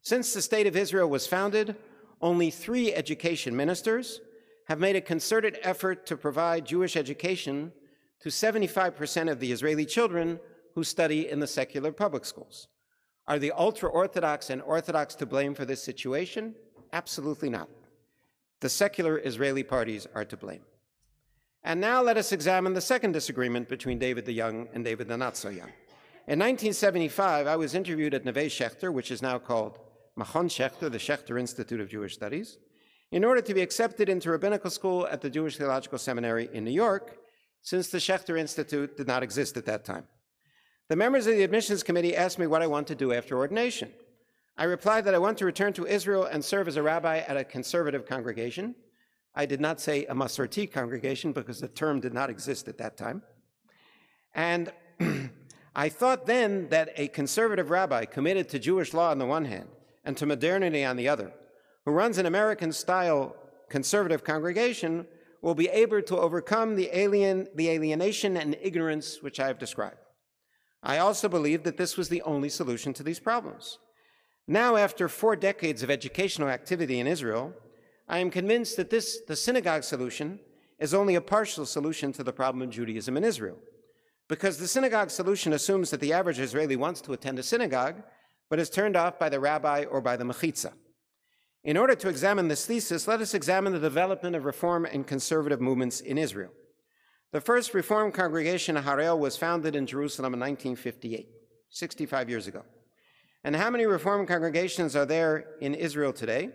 Since 0.01 0.33
the 0.33 0.41
State 0.41 0.67
of 0.67 0.75
Israel 0.75 1.09
was 1.09 1.27
founded, 1.27 1.77
only 2.21 2.49
three 2.49 2.93
education 2.93 3.55
ministers 3.55 4.19
have 4.67 4.79
made 4.79 4.97
a 4.97 5.01
concerted 5.01 5.59
effort 5.61 6.05
to 6.07 6.17
provide 6.17 6.65
Jewish 6.65 6.97
education 6.97 7.71
to 8.21 8.29
75% 8.29 9.31
of 9.31 9.39
the 9.39 9.51
Israeli 9.51 9.85
children 9.85 10.39
who 10.75 10.83
study 10.83 11.29
in 11.29 11.39
the 11.39 11.47
secular 11.47 11.93
public 11.93 12.25
schools. 12.25 12.67
Are 13.27 13.39
the 13.39 13.53
ultra 13.53 13.89
Orthodox 13.89 14.49
and 14.49 14.61
Orthodox 14.61 15.15
to 15.15 15.25
blame 15.25 15.53
for 15.53 15.63
this 15.63 15.81
situation? 15.81 16.55
Absolutely 16.91 17.49
not. 17.49 17.69
The 18.59 18.69
secular 18.69 19.19
Israeli 19.19 19.63
parties 19.63 20.05
are 20.13 20.25
to 20.25 20.35
blame. 20.35 20.63
And 21.63 21.79
now 21.79 22.01
let 22.01 22.17
us 22.17 22.31
examine 22.31 22.73
the 22.73 22.81
second 22.81 23.11
disagreement 23.11 23.69
between 23.69 23.99
David 23.99 24.25
the 24.25 24.33
Young 24.33 24.67
and 24.73 24.83
David 24.83 25.07
the 25.07 25.17
Not 25.17 25.37
So 25.37 25.49
Young. 25.49 25.71
In 26.27 26.39
1975, 26.39 27.45
I 27.45 27.55
was 27.55 27.75
interviewed 27.75 28.13
at 28.13 28.25
Neve 28.25 28.49
Schechter, 28.49 28.91
which 28.91 29.11
is 29.11 29.21
now 29.21 29.37
called 29.37 29.79
Machon 30.17 30.49
Schechter, 30.49 30.91
the 30.91 30.97
Schechter 30.97 31.39
Institute 31.39 31.79
of 31.79 31.89
Jewish 31.89 32.13
Studies, 32.13 32.57
in 33.11 33.23
order 33.23 33.41
to 33.41 33.53
be 33.53 33.61
accepted 33.61 34.09
into 34.09 34.31
rabbinical 34.31 34.71
school 34.71 35.07
at 35.07 35.21
the 35.21 35.29
Jewish 35.29 35.57
Theological 35.57 35.97
Seminary 35.97 36.49
in 36.53 36.63
New 36.63 36.71
York, 36.71 37.17
since 37.61 37.89
the 37.89 37.99
Schechter 37.99 38.39
Institute 38.39 38.97
did 38.97 39.07
not 39.07 39.23
exist 39.23 39.55
at 39.57 39.65
that 39.65 39.85
time. 39.85 40.07
The 40.89 40.95
members 40.95 41.27
of 41.27 41.35
the 41.35 41.43
admissions 41.43 41.83
committee 41.83 42.15
asked 42.15 42.39
me 42.39 42.47
what 42.47 42.61
I 42.61 42.67
want 42.67 42.87
to 42.87 42.95
do 42.95 43.13
after 43.13 43.37
ordination. 43.37 43.91
I 44.57 44.65
replied 44.65 45.05
that 45.05 45.15
I 45.15 45.19
want 45.19 45.37
to 45.37 45.45
return 45.45 45.73
to 45.73 45.85
Israel 45.85 46.25
and 46.25 46.43
serve 46.43 46.67
as 46.67 46.75
a 46.75 46.83
rabbi 46.83 47.19
at 47.19 47.37
a 47.37 47.43
conservative 47.43 48.05
congregation. 48.05 48.75
I 49.33 49.45
did 49.45 49.61
not 49.61 49.79
say 49.79 50.05
a 50.05 50.13
Masorti 50.13 50.71
congregation 50.71 51.31
because 51.31 51.59
the 51.59 51.67
term 51.67 51.99
did 51.99 52.13
not 52.13 52.29
exist 52.29 52.67
at 52.67 52.77
that 52.79 52.97
time. 52.97 53.21
And 54.35 54.71
I 55.75 55.89
thought 55.89 56.25
then 56.25 56.67
that 56.69 56.91
a 56.97 57.07
conservative 57.07 57.69
rabbi 57.69 58.05
committed 58.05 58.49
to 58.49 58.59
Jewish 58.59 58.93
law 58.93 59.09
on 59.09 59.19
the 59.19 59.25
one 59.25 59.45
hand 59.45 59.69
and 60.03 60.17
to 60.17 60.25
modernity 60.25 60.83
on 60.83 60.97
the 60.97 61.07
other, 61.07 61.31
who 61.85 61.91
runs 61.91 62.17
an 62.17 62.25
American 62.25 62.71
style 62.71 63.35
conservative 63.69 64.23
congregation, 64.23 65.07
will 65.41 65.55
be 65.55 65.69
able 65.69 66.01
to 66.01 66.17
overcome 66.17 66.75
the, 66.75 66.89
alien, 66.93 67.47
the 67.55 67.69
alienation 67.69 68.37
and 68.37 68.57
ignorance 68.61 69.21
which 69.21 69.39
I 69.39 69.47
have 69.47 69.57
described. 69.57 69.97
I 70.83 70.97
also 70.97 71.29
believed 71.29 71.63
that 71.63 71.77
this 71.77 71.97
was 71.97 72.09
the 72.09 72.21
only 72.23 72.49
solution 72.49 72.93
to 72.93 73.03
these 73.03 73.19
problems. 73.19 73.77
Now, 74.47 74.75
after 74.75 75.07
four 75.07 75.35
decades 75.35 75.83
of 75.83 75.89
educational 75.89 76.49
activity 76.49 76.99
in 76.99 77.07
Israel, 77.07 77.53
I 78.07 78.19
am 78.19 78.29
convinced 78.29 78.77
that 78.77 78.89
this, 78.89 79.21
the 79.27 79.35
synagogue 79.35 79.83
solution, 79.83 80.39
is 80.79 80.93
only 80.93 81.15
a 81.15 81.21
partial 81.21 81.65
solution 81.65 82.11
to 82.13 82.23
the 82.23 82.33
problem 82.33 82.61
of 82.61 82.69
Judaism 82.69 83.15
in 83.15 83.23
Israel. 83.23 83.57
Because 84.27 84.57
the 84.57 84.67
synagogue 84.67 85.09
solution 85.09 85.53
assumes 85.53 85.91
that 85.91 85.99
the 85.99 86.13
average 86.13 86.39
Israeli 86.39 86.75
wants 86.75 87.01
to 87.01 87.13
attend 87.13 87.37
a 87.37 87.43
synagogue, 87.43 88.01
but 88.49 88.59
is 88.59 88.69
turned 88.69 88.95
off 88.95 89.19
by 89.19 89.29
the 89.29 89.39
rabbi 89.39 89.83
or 89.83 90.01
by 90.01 90.17
the 90.17 90.23
mechitza. 90.23 90.73
In 91.63 91.77
order 91.77 91.93
to 91.95 92.09
examine 92.09 92.47
this 92.47 92.65
thesis, 92.65 93.07
let 93.07 93.21
us 93.21 93.33
examine 93.33 93.73
the 93.73 93.79
development 93.79 94.35
of 94.35 94.45
reform 94.45 94.85
and 94.85 95.05
conservative 95.05 95.61
movements 95.61 95.99
in 95.99 96.17
Israel. 96.17 96.51
The 97.31 97.41
first 97.41 97.73
Reform 97.73 98.11
congregation, 98.11 98.75
Harel, 98.75 99.19
was 99.19 99.37
founded 99.37 99.75
in 99.75 99.85
Jerusalem 99.85 100.33
in 100.33 100.39
1958, 100.39 101.29
65 101.69 102.29
years 102.29 102.47
ago. 102.47 102.63
And 103.43 103.55
how 103.55 103.69
many 103.69 103.85
Reform 103.85 104.25
congregations 104.25 104.95
are 104.95 105.05
there 105.05 105.45
in 105.61 105.73
Israel 105.73 106.11
today? 106.11 106.49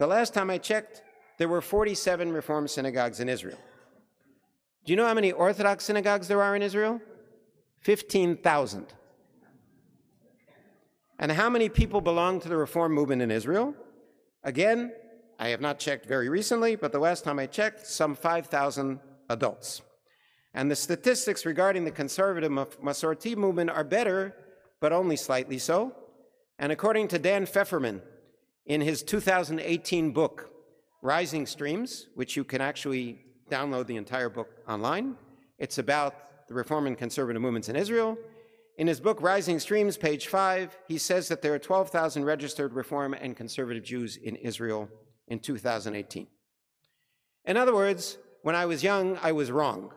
The 0.00 0.06
last 0.06 0.32
time 0.32 0.48
I 0.48 0.56
checked, 0.56 1.02
there 1.36 1.46
were 1.46 1.60
47 1.60 2.32
Reform 2.32 2.66
synagogues 2.68 3.20
in 3.20 3.28
Israel. 3.28 3.58
Do 4.86 4.92
you 4.92 4.96
know 4.96 5.04
how 5.06 5.12
many 5.12 5.30
Orthodox 5.30 5.84
synagogues 5.84 6.26
there 6.26 6.42
are 6.42 6.56
in 6.56 6.62
Israel? 6.62 7.02
15,000. 7.80 8.86
And 11.18 11.30
how 11.30 11.50
many 11.50 11.68
people 11.68 12.00
belong 12.00 12.40
to 12.40 12.48
the 12.48 12.56
Reform 12.56 12.94
movement 12.94 13.20
in 13.20 13.30
Israel? 13.30 13.74
Again, 14.42 14.90
I 15.38 15.48
have 15.48 15.60
not 15.60 15.78
checked 15.78 16.06
very 16.06 16.30
recently, 16.30 16.76
but 16.76 16.92
the 16.92 16.98
last 16.98 17.22
time 17.22 17.38
I 17.38 17.44
checked, 17.44 17.86
some 17.86 18.14
5,000 18.14 19.00
adults. 19.28 19.82
And 20.54 20.70
the 20.70 20.76
statistics 20.76 21.44
regarding 21.44 21.84
the 21.84 21.90
conservative 21.90 22.50
Masorti 22.50 23.36
movement 23.36 23.68
are 23.68 23.84
better, 23.84 24.34
but 24.80 24.94
only 24.94 25.16
slightly 25.16 25.58
so. 25.58 25.94
And 26.58 26.72
according 26.72 27.08
to 27.08 27.18
Dan 27.18 27.44
Feferman, 27.44 28.00
in 28.70 28.80
his 28.80 29.02
2018 29.02 30.12
book, 30.12 30.48
Rising 31.02 31.44
Streams, 31.44 32.06
which 32.14 32.36
you 32.36 32.44
can 32.44 32.60
actually 32.60 33.18
download 33.50 33.88
the 33.88 33.96
entire 33.96 34.28
book 34.28 34.48
online, 34.68 35.16
it's 35.58 35.78
about 35.78 36.46
the 36.46 36.54
reform 36.54 36.86
and 36.86 36.96
conservative 36.96 37.42
movements 37.42 37.68
in 37.68 37.74
Israel. 37.74 38.16
In 38.78 38.86
his 38.86 39.00
book, 39.00 39.20
Rising 39.20 39.58
Streams, 39.58 39.96
page 39.96 40.28
five, 40.28 40.78
he 40.86 40.98
says 40.98 41.26
that 41.26 41.42
there 41.42 41.52
are 41.52 41.58
12,000 41.58 42.24
registered 42.24 42.72
Reform 42.72 43.12
and 43.12 43.36
conservative 43.36 43.82
Jews 43.82 44.16
in 44.16 44.36
Israel 44.36 44.88
in 45.26 45.40
2018. 45.40 46.28
In 47.46 47.56
other 47.56 47.74
words, 47.74 48.18
when 48.42 48.54
I 48.54 48.66
was 48.66 48.84
young, 48.84 49.18
I 49.20 49.32
was 49.32 49.50
wrong, 49.50 49.90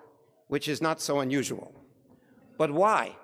which 0.48 0.68
is 0.68 0.82
not 0.82 1.00
so 1.00 1.20
unusual. 1.20 1.72
But 2.58 2.72
why? 2.72 3.18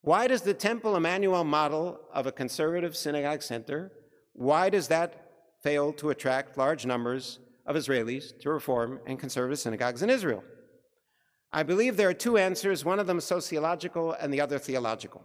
Why 0.00 0.26
does 0.26 0.42
the 0.42 0.54
Temple 0.54 0.96
Emmanuel 0.96 1.44
model 1.44 2.00
of 2.12 2.26
a 2.26 2.32
conservative 2.32 2.96
synagogue 2.96 3.42
center, 3.44 3.92
why 4.36 4.68
does 4.68 4.88
that 4.88 5.30
fail 5.62 5.92
to 5.94 6.10
attract 6.10 6.58
large 6.58 6.84
numbers 6.84 7.38
of 7.64 7.74
Israelis 7.74 8.38
to 8.40 8.50
reform 8.50 9.00
and 9.06 9.18
conservative 9.18 9.58
synagogues 9.58 10.02
in 10.02 10.10
Israel? 10.10 10.44
I 11.52 11.62
believe 11.62 11.96
there 11.96 12.10
are 12.10 12.14
two 12.14 12.36
answers, 12.36 12.84
one 12.84 13.00
of 13.00 13.06
them 13.06 13.20
sociological 13.20 14.12
and 14.12 14.32
the 14.32 14.42
other 14.42 14.58
theological. 14.58 15.22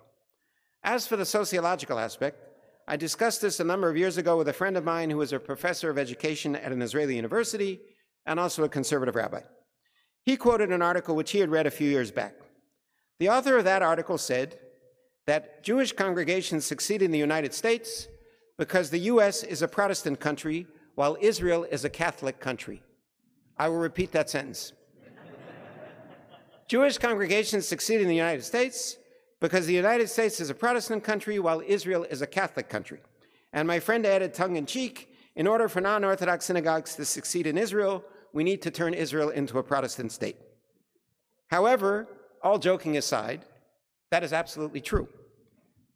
As 0.83 1.05
for 1.05 1.17
the 1.17 1.25
sociological 1.25 1.99
aspect, 1.99 2.47
I 2.87 2.95
discussed 2.95 3.41
this 3.41 3.59
a 3.59 3.65
number 3.65 3.89
of 3.89 3.97
years 3.97 4.17
ago 4.17 4.37
with 4.37 4.47
a 4.47 4.53
friend 4.53 4.77
of 4.77 4.85
mine 4.85 5.09
who 5.09 5.17
was 5.17 5.33
a 5.33 5.39
professor 5.39 5.89
of 5.89 5.97
education 5.97 6.55
at 6.55 6.71
an 6.71 6.81
Israeli 6.81 7.15
university 7.15 7.81
and 8.25 8.39
also 8.39 8.63
a 8.63 8.69
conservative 8.69 9.15
rabbi. 9.15 9.41
He 10.23 10.37
quoted 10.37 10.71
an 10.71 10.81
article 10.81 11.15
which 11.15 11.31
he 11.31 11.39
had 11.39 11.51
read 11.51 11.67
a 11.67 11.71
few 11.71 11.89
years 11.89 12.11
back. 12.11 12.35
The 13.19 13.29
author 13.29 13.57
of 13.57 13.65
that 13.65 13.81
article 13.81 14.17
said 14.17 14.57
that 15.27 15.63
Jewish 15.63 15.91
congregations 15.91 16.65
succeed 16.65 17.01
in 17.01 17.11
the 17.11 17.19
United 17.19 17.53
States 17.53 18.07
because 18.61 18.91
the 18.91 19.09
US 19.13 19.41
is 19.41 19.63
a 19.63 19.67
Protestant 19.67 20.19
country 20.19 20.67
while 20.93 21.17
Israel 21.19 21.63
is 21.71 21.83
a 21.83 21.89
Catholic 21.89 22.39
country. 22.39 22.83
I 23.57 23.67
will 23.67 23.79
repeat 23.79 24.11
that 24.11 24.29
sentence. 24.29 24.73
Jewish 26.67 26.99
congregations 26.99 27.67
succeed 27.67 28.01
in 28.01 28.07
the 28.07 28.15
United 28.15 28.43
States 28.43 28.97
because 29.39 29.65
the 29.65 29.73
United 29.73 30.09
States 30.11 30.39
is 30.39 30.51
a 30.51 30.53
Protestant 30.53 31.03
country 31.03 31.39
while 31.39 31.63
Israel 31.65 32.03
is 32.03 32.21
a 32.21 32.27
Catholic 32.27 32.69
country. 32.69 32.99
And 33.51 33.67
my 33.67 33.79
friend 33.79 34.05
added 34.05 34.31
tongue 34.31 34.55
in 34.55 34.67
cheek 34.67 35.11
in 35.35 35.47
order 35.47 35.67
for 35.67 35.81
non 35.81 36.03
Orthodox 36.03 36.45
synagogues 36.45 36.93
to 36.97 37.03
succeed 37.03 37.47
in 37.47 37.57
Israel, 37.57 38.05
we 38.31 38.43
need 38.43 38.61
to 38.61 38.69
turn 38.69 38.93
Israel 38.93 39.29
into 39.29 39.57
a 39.57 39.63
Protestant 39.63 40.11
state. 40.11 40.37
However, 41.47 42.07
all 42.43 42.59
joking 42.59 42.95
aside, 42.95 43.43
that 44.11 44.23
is 44.23 44.31
absolutely 44.31 44.81
true. 44.81 45.07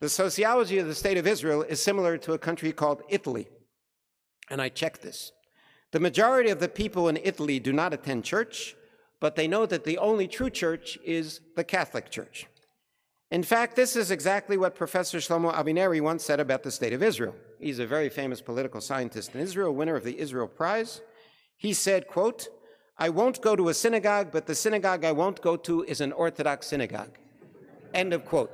The 0.06 0.10
sociology 0.10 0.78
of 0.78 0.86
the 0.86 0.94
state 0.94 1.18
of 1.18 1.26
Israel 1.26 1.64
is 1.64 1.82
similar 1.82 2.16
to 2.20 2.34
a 2.34 2.38
country 2.38 2.72
called 2.72 3.02
Italy. 3.10 3.48
And 4.52 4.62
I 4.62 4.70
checked 4.70 5.02
this. 5.02 5.32
The 5.94 6.00
majority 6.00 6.52
of 6.52 6.60
the 6.60 6.70
people 6.70 7.10
in 7.10 7.18
Italy 7.18 7.60
do 7.60 7.74
not 7.74 7.92
attend 7.92 8.24
church, 8.24 8.76
but 9.20 9.36
they 9.36 9.48
know 9.48 9.66
that 9.66 9.84
the 9.84 9.98
only 9.98 10.28
true 10.28 10.52
church 10.52 11.00
is 11.04 11.42
the 11.56 11.64
Catholic 11.64 12.12
Church. 12.12 12.46
In 13.32 13.42
fact, 13.42 13.76
this 13.76 13.96
is 13.96 14.12
exactly 14.12 14.58
what 14.58 14.76
Professor 14.76 15.18
Shlomo 15.18 15.52
Avineri 15.52 16.02
once 16.02 16.24
said 16.24 16.40
about 16.40 16.62
the 16.62 16.70
state 16.70 16.94
of 16.94 17.02
Israel. 17.02 17.34
He's 17.60 17.80
a 17.80 17.88
very 17.88 18.10
famous 18.10 18.42
political 18.42 18.82
scientist 18.82 19.34
in 19.34 19.42
Israel, 19.42 19.74
winner 19.74 19.96
of 19.96 20.04
the 20.04 20.20
Israel 20.20 20.48
Prize. 20.48 21.02
He 21.58 21.74
said, 21.74 22.06
quote, 22.06 22.48
I 22.96 23.10
won't 23.10 23.42
go 23.42 23.56
to 23.56 23.70
a 23.70 23.74
synagogue, 23.74 24.30
but 24.32 24.46
the 24.46 24.54
synagogue 24.54 25.04
I 25.04 25.14
won't 25.14 25.42
go 25.42 25.58
to 25.58 25.84
is 25.86 26.00
an 26.00 26.12
Orthodox 26.12 26.68
synagogue. 26.68 27.18
End 27.96 28.14
of 28.14 28.24
quote. 28.24 28.52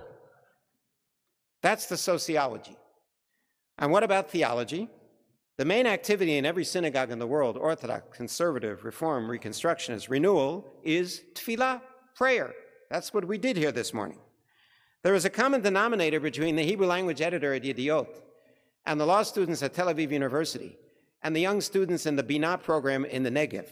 That's 1.62 1.86
the 1.86 1.98
sociology. 1.98 2.76
And 3.78 3.92
what 3.92 4.04
about 4.04 4.30
theology? 4.30 4.90
The 5.58 5.66
main 5.66 5.86
activity 5.86 6.38
in 6.38 6.46
every 6.46 6.66
synagogue 6.66 7.12
in 7.12 7.20
the 7.20 7.28
world, 7.28 7.58
Orthodox, 7.58 8.16
Conservative, 8.16 8.84
Reform, 8.84 9.28
Reconstructionist, 9.28 10.10
Renewal, 10.10 10.66
is 10.84 11.22
tefillah, 11.34 11.82
prayer. 12.16 12.54
That's 12.90 13.14
what 13.14 13.26
we 13.26 13.38
did 13.38 13.58
here 13.58 13.72
this 13.72 13.94
morning. 13.94 14.20
There 15.04 15.16
is 15.16 15.26
a 15.26 15.30
common 15.30 15.62
denominator 15.62 16.20
between 16.20 16.56
the 16.56 16.64
Hebrew 16.64 16.88
language 16.88 17.22
editor 17.22 17.54
at 17.54 17.64
Yediot 17.64 18.08
and 18.86 19.00
the 19.00 19.06
law 19.06 19.24
students 19.24 19.64
at 19.64 19.74
Tel 19.74 19.88
Aviv 19.88 20.12
University 20.12 20.78
and 21.24 21.36
the 21.36 21.42
young 21.42 21.62
students 21.62 22.06
in 22.06 22.16
the 22.16 22.24
Bina 22.24 22.58
program 22.58 23.06
in 23.06 23.24
the 23.24 23.32
Negev. 23.32 23.68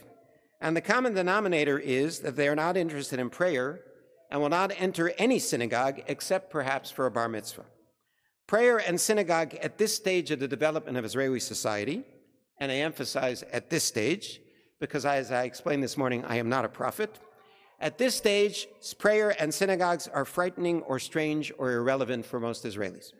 And 0.60 0.76
the 0.76 0.80
common 0.80 1.14
denominator 1.14 1.78
is 1.78 2.20
that 2.20 2.36
they 2.36 2.48
are 2.48 2.56
not 2.56 2.76
interested 2.76 3.18
in 3.18 3.30
prayer 3.30 3.80
and 4.30 4.40
will 4.40 4.48
not 4.48 4.72
enter 4.76 5.12
any 5.18 5.38
synagogue 5.38 6.02
except 6.06 6.50
perhaps 6.50 6.90
for 6.90 7.06
a 7.06 7.10
bar 7.10 7.28
mitzvah. 7.28 7.64
Prayer 8.50 8.78
and 8.78 9.00
synagogue 9.00 9.54
at 9.62 9.78
this 9.78 9.94
stage 9.94 10.32
of 10.32 10.40
the 10.40 10.48
development 10.48 10.98
of 10.98 11.04
Israeli 11.04 11.38
society, 11.38 12.02
and 12.58 12.72
I 12.72 12.78
emphasize 12.78 13.44
at 13.52 13.70
this 13.70 13.84
stage, 13.84 14.40
because 14.80 15.06
as 15.06 15.30
I 15.30 15.44
explained 15.44 15.84
this 15.84 15.96
morning, 15.96 16.24
I 16.24 16.34
am 16.34 16.48
not 16.48 16.64
a 16.64 16.68
prophet. 16.68 17.20
At 17.78 17.96
this 17.96 18.16
stage, 18.16 18.66
prayer 18.98 19.40
and 19.40 19.54
synagogues 19.54 20.08
are 20.08 20.24
frightening 20.24 20.82
or 20.82 20.98
strange 20.98 21.52
or 21.58 21.70
irrelevant 21.70 22.26
for 22.26 22.40
most 22.40 22.64
Israelis. 22.64 23.12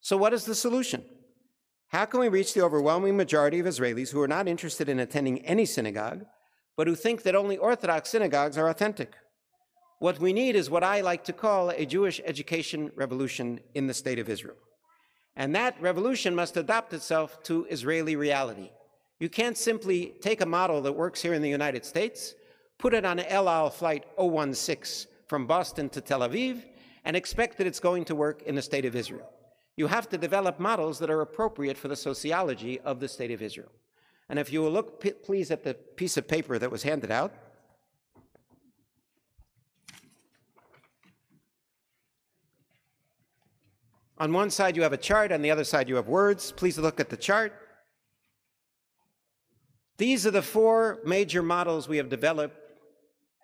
So, 0.00 0.16
what 0.16 0.32
is 0.32 0.44
the 0.44 0.56
solution? 0.56 1.04
How 1.90 2.04
can 2.06 2.18
we 2.18 2.28
reach 2.28 2.52
the 2.52 2.64
overwhelming 2.64 3.16
majority 3.16 3.60
of 3.60 3.66
Israelis 3.66 4.10
who 4.10 4.20
are 4.22 4.34
not 4.36 4.48
interested 4.48 4.88
in 4.88 4.98
attending 4.98 5.46
any 5.46 5.66
synagogue, 5.66 6.24
but 6.76 6.88
who 6.88 6.96
think 6.96 7.22
that 7.22 7.36
only 7.36 7.58
Orthodox 7.58 8.10
synagogues 8.10 8.58
are 8.58 8.68
authentic? 8.68 9.14
What 10.02 10.18
we 10.18 10.32
need 10.32 10.56
is 10.56 10.68
what 10.68 10.82
I 10.82 11.00
like 11.00 11.22
to 11.24 11.32
call 11.32 11.70
a 11.70 11.86
Jewish 11.86 12.20
education 12.24 12.90
revolution 12.96 13.60
in 13.74 13.86
the 13.86 13.94
state 13.94 14.18
of 14.18 14.28
Israel. 14.28 14.56
And 15.36 15.54
that 15.54 15.80
revolution 15.80 16.34
must 16.34 16.56
adapt 16.56 16.92
itself 16.92 17.42
to 17.44 17.66
Israeli 17.70 18.16
reality. 18.16 18.70
You 19.20 19.28
can't 19.28 19.56
simply 19.56 20.14
take 20.20 20.40
a 20.40 20.46
model 20.58 20.82
that 20.82 20.92
works 20.92 21.22
here 21.22 21.34
in 21.34 21.42
the 21.42 21.48
United 21.48 21.84
States, 21.84 22.34
put 22.78 22.94
it 22.94 23.04
on 23.04 23.20
an 23.20 23.26
El 23.26 23.48
Al 23.48 23.70
flight 23.70 24.04
016 24.18 25.08
from 25.28 25.46
Boston 25.46 25.88
to 25.90 26.00
Tel 26.00 26.20
Aviv, 26.20 26.64
and 27.04 27.16
expect 27.16 27.56
that 27.58 27.68
it's 27.68 27.80
going 27.80 28.04
to 28.06 28.16
work 28.16 28.42
in 28.42 28.56
the 28.56 28.62
state 28.62 28.84
of 28.84 28.96
Israel 28.96 29.30
you 29.76 29.86
have 29.86 30.08
to 30.10 30.18
develop 30.18 30.60
models 30.60 30.98
that 30.98 31.10
are 31.10 31.22
appropriate 31.22 31.78
for 31.78 31.88
the 31.88 31.96
sociology 31.96 32.78
of 32.80 33.00
the 33.00 33.08
state 33.08 33.30
of 33.30 33.40
Israel. 33.40 33.72
And 34.28 34.38
if 34.38 34.52
you 34.52 34.60
will 34.62 34.70
look, 34.70 35.02
please, 35.24 35.50
at 35.50 35.64
the 35.64 35.74
piece 35.74 36.16
of 36.16 36.28
paper 36.28 36.58
that 36.58 36.70
was 36.70 36.82
handed 36.82 37.10
out. 37.10 37.32
On 44.22 44.32
one 44.32 44.50
side, 44.50 44.76
you 44.76 44.84
have 44.84 44.92
a 44.92 44.96
chart, 44.96 45.32
on 45.32 45.42
the 45.42 45.50
other 45.50 45.64
side, 45.64 45.88
you 45.88 45.96
have 45.96 46.06
words. 46.06 46.52
Please 46.52 46.78
look 46.78 47.00
at 47.00 47.10
the 47.10 47.16
chart. 47.16 47.52
These 49.98 50.28
are 50.28 50.30
the 50.30 50.40
four 50.40 51.00
major 51.04 51.42
models 51.42 51.88
we 51.88 51.96
have 51.96 52.08
developed 52.08 52.56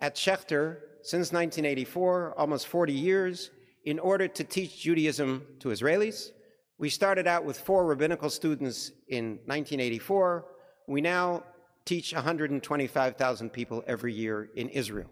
at 0.01 0.15
Schechter 0.15 0.77
since 1.03 1.33
1984, 1.33 2.35
almost 2.39 2.69
40 2.69 2.93
years 2.93 3.51
in 3.87 3.99
order 3.99 4.29
to 4.29 4.45
teach 4.45 4.81
Judaism 4.81 5.45
to 5.59 5.71
Israelis. 5.71 6.31
We 6.79 6.91
started 6.91 7.27
out 7.27 7.45
with 7.45 7.59
four 7.59 7.85
rabbinical 7.85 8.31
students 8.31 8.93
in 9.09 9.41
1984. 9.47 10.45
We 10.87 11.01
now 11.01 11.43
teach 11.87 12.15
125,000 12.15 13.51
people 13.51 13.83
every 13.89 14.13
year 14.13 14.51
in 14.55 14.69
Israel. 14.69 15.11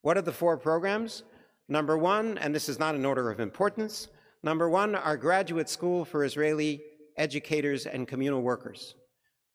What 0.00 0.16
are 0.16 0.22
the 0.22 0.32
four 0.32 0.56
programs? 0.56 1.24
Number 1.68 1.98
one, 1.98 2.38
and 2.38 2.54
this 2.54 2.70
is 2.70 2.78
not 2.78 2.94
in 2.94 3.04
order 3.04 3.30
of 3.30 3.38
importance, 3.38 4.08
number 4.44 4.68
one, 4.68 4.94
our 4.94 5.16
graduate 5.16 5.68
school 5.68 6.04
for 6.04 6.22
Israeli 6.22 6.82
educators 7.16 7.86
and 7.86 8.06
communal 8.06 8.42
workers. 8.42 8.94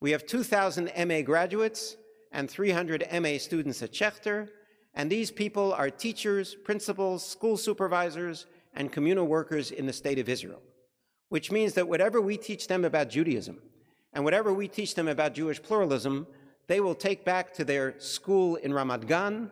We 0.02 0.12
have 0.12 0.25
2,000 0.25 0.91
MA 1.08 1.21
graduates 1.21 1.95
and 2.32 2.49
300 2.49 3.06
MA 3.21 3.38
students 3.38 3.84
at 3.84 3.91
Schechter, 3.91 4.49
and 4.95 5.10
these 5.10 5.30
people 5.30 5.73
are 5.73 5.89
teachers, 5.89 6.56
principals, 6.56 7.25
school 7.25 7.56
supervisors, 7.56 8.47
and 8.73 8.91
communal 8.91 9.28
workers 9.28 9.71
in 9.71 9.86
the 9.86 9.93
state 9.93 10.19
of 10.19 10.28
Israel, 10.28 10.62
which 11.30 11.52
means 11.52 11.73
that 11.73 11.88
whatever 11.88 12.19
we 12.19 12.38
teach 12.38 12.67
them 12.67 12.84
about 12.84 13.10
Judaism 13.10 13.60
and 14.13 14.23
whatever 14.23 14.54
we 14.54 14.67
teach 14.67 14.95
them 14.95 15.08
about 15.08 15.34
Jewish 15.36 15.62
pluralism, 15.62 16.25
they 16.67 16.80
will 16.80 16.95
take 16.95 17.23
back 17.23 17.54
to 17.54 17.63
their 17.63 17.99
school 17.99 18.56
in 18.56 18.71
Ramat 18.71 19.08
Gan, 19.08 19.52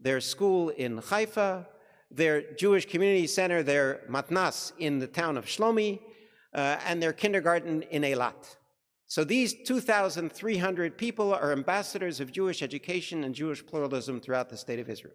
their 0.00 0.20
school 0.20 0.70
in 0.70 0.98
Haifa, 0.98 1.66
their 2.10 2.52
Jewish 2.54 2.86
community 2.86 3.26
center, 3.26 3.62
their 3.62 4.00
matnas 4.08 4.72
in 4.78 4.98
the 4.98 5.06
town 5.06 5.36
of 5.36 5.44
Shlomi, 5.44 6.00
uh, 6.54 6.78
and 6.86 7.02
their 7.02 7.12
kindergarten 7.12 7.82
in 7.82 8.02
Eilat. 8.02 8.56
So 9.06 9.24
these 9.24 9.54
2,300 9.64 10.98
people 10.98 11.32
are 11.32 11.52
ambassadors 11.52 12.20
of 12.20 12.32
Jewish 12.32 12.62
education 12.62 13.24
and 13.24 13.34
Jewish 13.34 13.64
pluralism 13.64 14.20
throughout 14.20 14.50
the 14.50 14.56
state 14.56 14.78
of 14.78 14.90
Israel. 14.90 15.14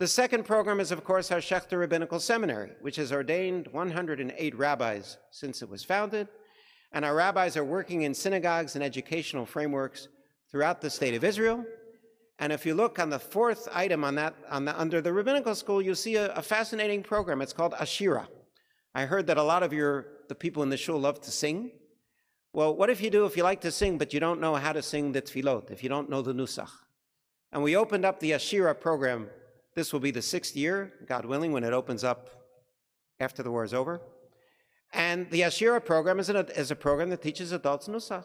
The 0.00 0.08
second 0.08 0.44
program 0.44 0.80
is, 0.80 0.92
of 0.92 1.04
course, 1.04 1.30
our 1.30 1.40
Schechter 1.40 1.78
Rabbinical 1.78 2.18
Seminary, 2.18 2.70
which 2.80 2.96
has 2.96 3.12
ordained 3.12 3.68
108 3.68 4.58
rabbis 4.58 5.18
since 5.30 5.62
it 5.62 5.68
was 5.68 5.84
founded. 5.84 6.26
And 6.92 7.04
our 7.04 7.14
rabbis 7.14 7.56
are 7.56 7.64
working 7.64 8.02
in 8.02 8.14
synagogues 8.14 8.74
and 8.74 8.82
educational 8.82 9.46
frameworks 9.46 10.08
throughout 10.50 10.80
the 10.80 10.90
state 10.90 11.14
of 11.14 11.22
Israel. 11.22 11.64
And 12.40 12.52
if 12.52 12.64
you 12.64 12.74
look 12.74 12.98
on 12.98 13.10
the 13.10 13.18
fourth 13.18 13.68
item 13.72 14.02
on 14.02 14.14
that, 14.14 14.34
on 14.50 14.64
the, 14.64 14.78
under 14.80 15.02
the 15.02 15.12
rabbinical 15.12 15.54
school, 15.54 15.82
you'll 15.82 15.94
see 15.94 16.16
a, 16.16 16.32
a 16.32 16.42
fascinating 16.42 17.02
program. 17.02 17.42
It's 17.42 17.52
called 17.52 17.74
Ashira. 17.74 18.26
I 18.94 19.04
heard 19.04 19.26
that 19.26 19.36
a 19.36 19.42
lot 19.42 19.62
of 19.62 19.72
your 19.72 20.06
the 20.28 20.34
people 20.34 20.62
in 20.62 20.70
the 20.70 20.76
shul 20.76 20.98
love 20.98 21.20
to 21.20 21.30
sing. 21.30 21.70
Well, 22.52 22.74
what 22.74 22.88
if 22.88 23.02
you 23.02 23.10
do 23.10 23.26
if 23.26 23.36
you 23.36 23.42
like 23.42 23.60
to 23.60 23.70
sing, 23.70 23.98
but 23.98 24.14
you 24.14 24.20
don't 24.20 24.40
know 24.40 24.54
how 24.54 24.72
to 24.72 24.82
sing 24.82 25.12
the 25.12 25.20
tefillot, 25.20 25.70
if 25.70 25.82
you 25.82 25.88
don't 25.88 26.08
know 26.08 26.22
the 26.22 26.32
nusach? 26.32 26.70
And 27.52 27.62
we 27.62 27.76
opened 27.76 28.04
up 28.04 28.20
the 28.20 28.32
Ashira 28.32 28.78
program. 28.78 29.28
This 29.74 29.92
will 29.92 30.00
be 30.00 30.10
the 30.10 30.22
sixth 30.22 30.56
year, 30.56 30.92
God 31.06 31.24
willing, 31.26 31.52
when 31.52 31.62
it 31.62 31.72
opens 31.72 32.02
up 32.04 32.30
after 33.20 33.42
the 33.42 33.50
war 33.50 33.64
is 33.64 33.74
over. 33.74 34.00
And 34.92 35.30
the 35.30 35.42
Ashira 35.42 35.84
program 35.84 36.18
is, 36.18 36.30
a, 36.30 36.46
is 36.58 36.70
a 36.70 36.76
program 36.76 37.10
that 37.10 37.22
teaches 37.22 37.52
adults 37.52 37.86
nusach. 37.86 38.24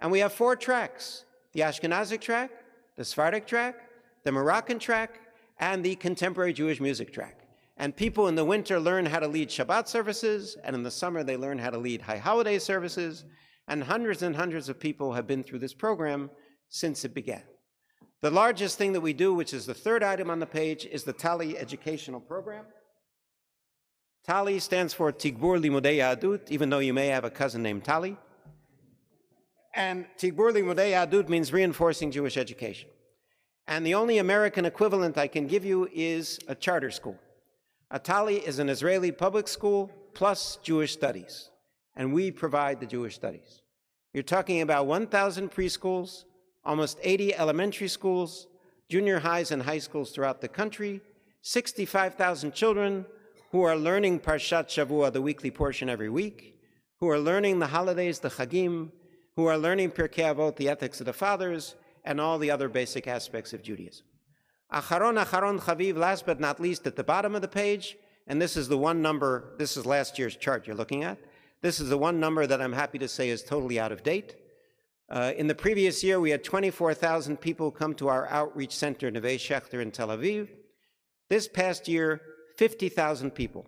And 0.00 0.10
we 0.10 0.18
have 0.18 0.32
four 0.32 0.56
tracks 0.56 1.24
the 1.52 1.60
Ashkenazic 1.60 2.20
track, 2.20 2.50
the 2.98 3.04
Sephardic 3.04 3.46
track, 3.46 3.76
the 4.24 4.32
Moroccan 4.32 4.80
track, 4.80 5.20
and 5.60 5.84
the 5.84 5.94
contemporary 5.94 6.52
Jewish 6.52 6.80
music 6.80 7.12
track. 7.12 7.38
And 7.76 7.94
people 7.94 8.26
in 8.26 8.34
the 8.34 8.44
winter 8.44 8.80
learn 8.80 9.06
how 9.06 9.20
to 9.20 9.28
lead 9.28 9.50
Shabbat 9.50 9.86
services, 9.86 10.56
and 10.64 10.74
in 10.74 10.82
the 10.82 10.90
summer 10.90 11.22
they 11.22 11.36
learn 11.36 11.58
how 11.58 11.70
to 11.70 11.78
lead 11.78 12.02
high 12.02 12.18
holiday 12.18 12.58
services, 12.58 13.24
and 13.68 13.84
hundreds 13.84 14.22
and 14.22 14.34
hundreds 14.34 14.68
of 14.68 14.80
people 14.80 15.12
have 15.12 15.28
been 15.28 15.44
through 15.44 15.60
this 15.60 15.74
program 15.74 16.28
since 16.68 17.04
it 17.04 17.14
began. 17.14 17.44
The 18.20 18.32
largest 18.32 18.78
thing 18.78 18.92
that 18.94 19.00
we 19.00 19.12
do, 19.12 19.32
which 19.32 19.54
is 19.54 19.64
the 19.64 19.74
third 19.74 20.02
item 20.02 20.28
on 20.28 20.40
the 20.40 20.46
page, 20.46 20.84
is 20.84 21.04
the 21.04 21.12
Tali 21.12 21.56
educational 21.56 22.18
program. 22.18 22.64
Tali 24.26 24.58
stands 24.58 24.92
for 24.92 25.12
Tigbur 25.12 25.62
Limudei 25.62 25.98
Yahadut, 25.98 26.50
even 26.50 26.68
though 26.68 26.80
you 26.80 26.92
may 26.92 27.06
have 27.06 27.24
a 27.24 27.30
cousin 27.30 27.62
named 27.62 27.84
Tali. 27.84 28.16
And 29.78 30.06
Tigbur 30.18 30.52
Limudei 30.52 30.90
Yahadut 30.90 31.28
means 31.28 31.52
reinforcing 31.52 32.10
Jewish 32.10 32.36
education. 32.36 32.90
And 33.68 33.86
the 33.86 33.94
only 33.94 34.18
American 34.18 34.64
equivalent 34.64 35.16
I 35.16 35.28
can 35.28 35.46
give 35.46 35.64
you 35.64 35.88
is 35.94 36.40
a 36.48 36.56
charter 36.56 36.90
school. 36.90 37.16
Atali 37.92 38.42
is 38.42 38.58
an 38.58 38.68
Israeli 38.68 39.12
public 39.12 39.46
school 39.46 39.92
plus 40.14 40.58
Jewish 40.64 40.92
studies 40.92 41.50
and 41.94 42.12
we 42.12 42.32
provide 42.32 42.80
the 42.80 42.86
Jewish 42.86 43.14
studies. 43.14 43.62
You're 44.12 44.24
talking 44.24 44.62
about 44.62 44.86
1,000 44.86 45.48
preschools, 45.52 46.24
almost 46.64 46.98
80 47.00 47.36
elementary 47.36 47.86
schools, 47.86 48.48
junior 48.88 49.20
highs 49.20 49.52
and 49.52 49.62
high 49.62 49.78
schools 49.78 50.10
throughout 50.10 50.40
the 50.40 50.48
country, 50.48 51.00
65,000 51.42 52.52
children 52.52 53.06
who 53.52 53.62
are 53.62 53.76
learning 53.76 54.18
Parshat 54.18 54.66
Shavua, 54.66 55.12
the 55.12 55.22
weekly 55.22 55.52
portion 55.52 55.88
every 55.88 56.10
week. 56.10 56.58
who 57.00 57.08
are 57.08 57.18
learning 57.18 57.60
the 57.60 57.66
holidays, 57.68 58.18
the 58.18 58.28
Chagim, 58.28 58.90
who 59.38 59.46
are 59.46 59.56
learning 59.56 59.88
Pirkei 59.88 60.34
Avot, 60.34 60.56
the 60.56 60.68
ethics 60.68 60.98
of 60.98 61.06
the 61.06 61.12
fathers, 61.12 61.76
and 62.04 62.20
all 62.20 62.40
the 62.40 62.50
other 62.50 62.68
basic 62.68 63.06
aspects 63.06 63.52
of 63.52 63.62
Judaism. 63.62 64.04
Acharon, 64.72 65.24
Acharon, 65.24 65.60
Chaviv, 65.60 65.96
last 65.96 66.26
but 66.26 66.40
not 66.40 66.58
least, 66.58 66.88
at 66.88 66.96
the 66.96 67.04
bottom 67.04 67.36
of 67.36 67.40
the 67.40 67.46
page, 67.46 67.96
and 68.26 68.42
this 68.42 68.56
is 68.56 68.66
the 68.66 68.76
one 68.76 69.00
number, 69.00 69.54
this 69.56 69.76
is 69.76 69.86
last 69.86 70.18
year's 70.18 70.34
chart 70.34 70.66
you're 70.66 70.74
looking 70.74 71.04
at. 71.04 71.18
This 71.62 71.78
is 71.78 71.88
the 71.88 71.96
one 71.96 72.18
number 72.18 72.48
that 72.48 72.60
I'm 72.60 72.72
happy 72.72 72.98
to 72.98 73.06
say 73.06 73.28
is 73.28 73.44
totally 73.44 73.78
out 73.78 73.92
of 73.92 74.02
date. 74.02 74.34
Uh, 75.08 75.32
in 75.36 75.46
the 75.46 75.54
previous 75.54 76.02
year, 76.02 76.18
we 76.18 76.30
had 76.30 76.42
24,000 76.42 77.36
people 77.36 77.70
come 77.70 77.94
to 77.94 78.08
our 78.08 78.26
outreach 78.30 78.74
center, 78.74 79.08
Neve 79.08 79.38
Schechter 79.38 79.80
in 79.80 79.92
Tel 79.92 80.08
Aviv. 80.08 80.48
This 81.28 81.46
past 81.46 81.86
year, 81.86 82.20
50,000 82.56 83.30
people. 83.30 83.66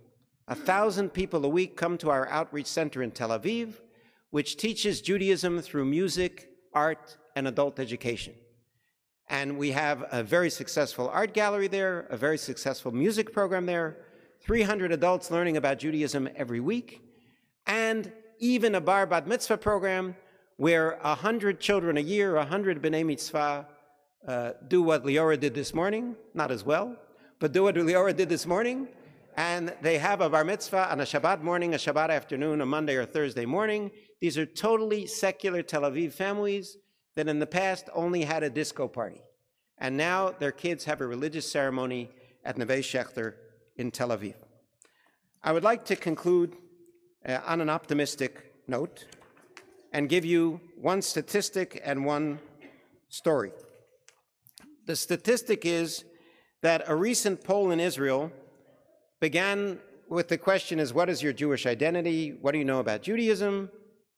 A 0.49 0.57
thousand 0.57 1.11
people 1.11 1.45
a 1.45 1.49
week 1.49 1.77
come 1.77 1.97
to 1.99 2.11
our 2.11 2.29
outreach 2.29 2.67
center 2.67 3.05
in 3.05 3.13
Tel 3.13 3.29
Aviv, 3.29 3.75
which 4.31 4.57
teaches 4.57 5.01
Judaism 5.01 5.61
through 5.61 5.85
music, 5.85 6.51
art, 6.73 7.17
and 7.35 7.49
adult 7.49 7.79
education. 7.79 8.35
And 9.29 9.59
we 9.59 9.71
have 9.71 10.05
a 10.11 10.23
very 10.23 10.51
successful 10.51 11.09
art 11.09 11.35
gallery 11.35 11.69
there, 11.69 12.07
a 12.11 12.17
very 12.17 12.39
successful 12.39 12.93
music 12.93 13.33
program 13.33 13.67
there, 13.67 13.97
300 14.43 14.93
adults 14.93 15.31
learning 15.31 15.57
about 15.57 15.79
Judaism 15.79 16.29
every 16.35 16.61
week, 16.61 17.03
and 17.67 18.13
even 18.39 18.75
a 18.75 18.81
bar 18.81 19.07
bat 19.07 19.29
mitzvah 19.29 19.59
program 19.59 20.17
where 20.57 20.99
100 21.03 21.61
children 21.61 21.97
a 21.97 22.01
year, 22.01 22.35
100 22.35 22.83
b'nai 22.83 23.05
mitzvah, 23.07 23.67
uh, 24.27 24.53
do 24.69 24.83
what 24.83 25.05
Leora 25.05 25.39
did 25.39 25.55
this 25.55 25.73
morning, 25.73 26.17
not 26.35 26.51
as 26.51 26.65
well, 26.65 26.97
but 27.39 27.53
do 27.53 27.63
what 27.63 27.75
Leora 27.75 28.15
did 28.15 28.29
this 28.29 28.47
morning, 28.47 28.89
and 29.37 29.75
they 29.83 29.99
have 29.99 30.21
a 30.21 30.29
bar 30.29 30.45
mitzvah 30.45 30.91
on 30.91 31.01
a 31.01 31.05
Shabbat 31.05 31.43
morning, 31.43 31.75
a 31.75 31.77
Shabbat 31.77 32.11
afternoon, 32.11 32.61
a 32.61 32.67
Monday 32.67 32.97
or 32.97 33.05
Thursday 33.05 33.47
morning. 33.47 33.91
These 34.21 34.37
are 34.39 34.47
totally 34.47 35.07
secular 35.07 35.63
Tel 35.63 35.83
Aviv 35.83 36.13
families 36.13 36.77
that 37.17 37.29
in 37.29 37.39
the 37.39 37.47
past 37.47 37.89
only 37.95 38.23
had 38.23 38.43
a 38.43 38.51
disco 38.51 38.89
party. 38.89 39.23
And 39.79 39.97
now 39.97 40.31
their 40.31 40.53
kids 40.53 40.85
have 40.85 41.01
a 41.01 41.07
religious 41.07 41.51
ceremony 41.51 42.11
at 42.45 42.59
Neve 42.59 42.83
Schechter 42.83 43.35
in 43.77 43.91
Tel 43.91 44.09
Aviv. 44.09 44.35
I 45.43 45.53
would 45.53 45.65
like 45.65 45.85
to 45.87 45.97
conclude 45.97 46.57
uh, 47.27 47.39
on 47.47 47.61
an 47.61 47.71
optimistic 47.71 48.53
note 48.67 49.07
and 49.93 50.09
give 50.09 50.25
you 50.25 50.61
one 50.77 51.03
statistic 51.03 51.81
and 51.85 52.05
one 52.05 52.39
story. 53.09 53.53
The 54.87 54.97
statistic 54.97 55.65
is 55.65 56.05
that 56.63 56.85
a 56.87 56.95
recent 56.95 57.43
poll 57.43 57.71
in 57.71 57.81
Israel 57.81 58.31
began 59.21 59.79
with 60.09 60.29
the 60.29 60.39
question 60.39 60.81
is 60.81 60.93
what 60.93 61.09
is 61.09 61.23
your 61.23 61.33
Jewish 61.33 61.67
identity? 61.67 62.37
What 62.41 62.53
do 62.53 62.59
you 62.59 62.65
know 62.65 62.81
about 62.81 63.03
Judaism? 63.03 63.71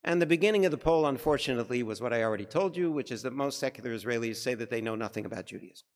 And 0.03 0.21
the 0.21 0.25
beginning 0.25 0.65
of 0.65 0.71
the 0.71 0.77
poll, 0.77 1.05
unfortunately, 1.05 1.81
was 1.81 2.01
what 2.01 2.11
I 2.11 2.23
already 2.23 2.45
told 2.45 2.75
you, 2.75 2.91
which 2.91 3.11
is 3.11 3.21
that 3.21 3.31
most 3.31 3.59
secular 3.59 3.95
Israelis 3.95 4.35
say 4.35 4.53
that 4.53 4.69
they 4.69 4.81
know 4.81 4.95
nothing 4.95 5.25
about 5.25 5.45
Judaism. 5.45 5.87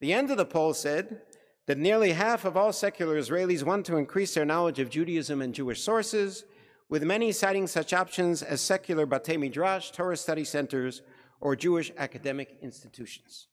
The 0.00 0.12
end 0.12 0.30
of 0.30 0.36
the 0.36 0.44
poll 0.44 0.74
said 0.74 1.22
that 1.66 1.78
nearly 1.78 2.12
half 2.12 2.44
of 2.44 2.56
all 2.56 2.72
secular 2.72 3.18
Israelis 3.18 3.62
want 3.62 3.86
to 3.86 3.96
increase 3.96 4.34
their 4.34 4.44
knowledge 4.44 4.80
of 4.80 4.90
Judaism 4.90 5.40
and 5.40 5.54
Jewish 5.54 5.80
sources, 5.80 6.44
with 6.90 7.04
many 7.04 7.32
citing 7.32 7.66
such 7.66 7.94
options 7.94 8.42
as 8.42 8.60
secular 8.60 9.06
Batei 9.06 9.38
Midrash, 9.38 9.92
Torah 9.92 10.16
study 10.16 10.44
centers, 10.44 11.00
or 11.40 11.56
Jewish 11.56 11.90
academic 11.96 12.58
institutions. 12.60 13.48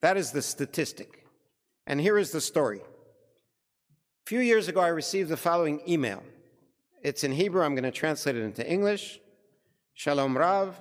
That 0.00 0.16
is 0.16 0.32
the 0.32 0.42
statistic. 0.42 1.26
And 1.86 2.00
here 2.00 2.18
is 2.18 2.32
the 2.32 2.40
story. 2.40 2.80
A 4.24 4.28
few 4.28 4.38
years 4.38 4.68
ago, 4.68 4.80
I 4.80 4.86
received 4.86 5.30
the 5.30 5.36
following 5.36 5.82
email. 5.88 6.22
It's 7.02 7.24
in 7.24 7.32
Hebrew. 7.32 7.64
I'm 7.64 7.74
going 7.74 7.82
to 7.82 7.90
translate 7.90 8.36
it 8.36 8.42
into 8.42 8.64
English. 8.64 9.18
Shalom 9.94 10.38
Rav. 10.38 10.80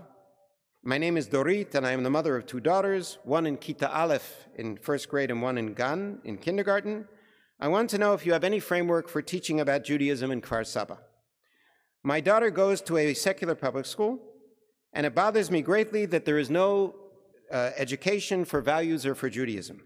My 0.84 0.99
name 0.99 1.17
is 1.17 1.27
Dorit, 1.27 1.73
and 1.73 1.86
I 1.88 1.91
am 1.93 2.04
the 2.04 2.12
mother 2.12 2.36
of 2.38 2.45
two 2.45 2.60
daughters, 2.60 3.17
one 3.23 3.47
in 3.47 3.58
Kita 3.58 3.91
Aleph 3.91 4.47
in 4.58 4.77
first 4.77 5.10
grade 5.10 5.32
and 5.32 5.41
one 5.41 5.58
in 5.58 5.73
Gan 5.73 6.19
in 6.23 6.38
kindergarten. 6.38 7.08
I 7.60 7.67
want 7.67 7.89
to 7.89 7.97
know 7.97 8.13
if 8.13 8.27
you 8.27 8.34
have 8.34 8.43
any 8.43 8.60
framework 8.60 9.10
for 9.10 9.23
teaching 9.23 9.60
about 9.60 9.86
Judaism 9.86 10.30
in 10.30 10.39
Kfar 10.41 10.63
Saba. 10.63 10.99
My 12.04 12.21
daughter 12.21 12.51
goes 12.51 12.80
to 12.82 12.97
a 12.97 13.15
secular 13.15 13.56
public 13.56 13.88
school, 13.88 14.19
and 14.93 15.04
it 15.04 15.15
bothers 15.15 15.49
me 15.49 15.63
greatly 15.63 16.06
that 16.06 16.25
there 16.25 16.38
is 16.38 16.51
no 16.51 16.93
uh, 17.51 17.71
education 17.75 18.45
for 18.45 18.62
values 18.62 19.04
or 19.04 19.15
for 19.15 19.32
Judaism. 19.32 19.82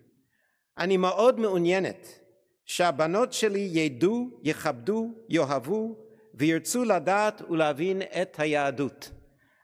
Ani 0.76 0.98
ma'od 0.98 1.38
me'unyenet 1.38 2.20
שהבנות 2.65 3.33
שלי 3.33 3.69
ידעו, 3.73 4.31
יכבדו, 4.43 5.15
יאהבו 5.29 5.97
וירצו 6.35 6.85
לדעת 6.85 7.43
ולהבין 7.51 8.03
את 8.03 8.41
היהדות. 8.41 9.11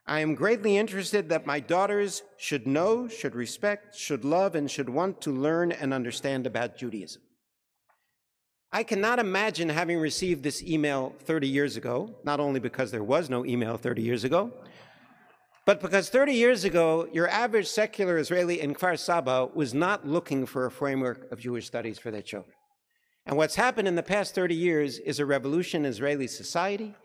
I 0.08 0.20
am 0.20 0.36
greatly 0.36 0.76
interested 0.76 1.28
that 1.30 1.46
my 1.46 1.58
daughters 1.58 2.22
should 2.36 2.66
know, 2.66 3.08
should 3.08 3.34
respect, 3.34 3.96
should 3.96 4.24
love, 4.24 4.54
and 4.54 4.70
should 4.70 4.88
want 4.88 5.20
to 5.22 5.32
learn 5.32 5.72
and 5.72 5.92
understand 5.92 6.46
about 6.46 6.76
Judaism. 6.76 7.22
I 8.72 8.84
cannot 8.84 9.18
imagine 9.18 9.68
having 9.68 9.98
received 9.98 10.42
this 10.44 10.62
email 10.62 11.12
30 11.24 11.48
years 11.48 11.76
ago, 11.76 12.14
not 12.24 12.38
only 12.40 12.60
because 12.60 12.90
there 12.90 13.02
was 13.02 13.28
no 13.28 13.44
email 13.44 13.76
30 13.76 14.02
years 14.02 14.22
ago, 14.22 14.52
but 15.64 15.80
because 15.80 16.08
30 16.08 16.32
years 16.32 16.62
ago, 16.62 17.08
your 17.12 17.28
average 17.28 17.66
secular 17.66 18.18
Israeli 18.18 18.60
in 18.60 18.74
Kfar 18.74 18.96
Saba 18.96 19.48
was 19.52 19.74
not 19.74 20.06
looking 20.06 20.46
for 20.46 20.66
a 20.66 20.70
framework 20.70 21.32
of 21.32 21.40
Jewish 21.40 21.66
studies 21.66 21.98
for 21.98 22.12
their 22.12 22.22
children. 22.22 22.54
And 23.25 23.37
what's 23.37 23.55
happened 23.55 23.87
in 23.87 23.95
the 23.95 24.03
past 24.03 24.33
30 24.33 24.55
years 24.55 24.99
is 24.99 25.19
a 25.19 25.25
revolution 25.25 25.85
in 25.85 25.91
Israeli 25.91 26.27
society 26.27 26.95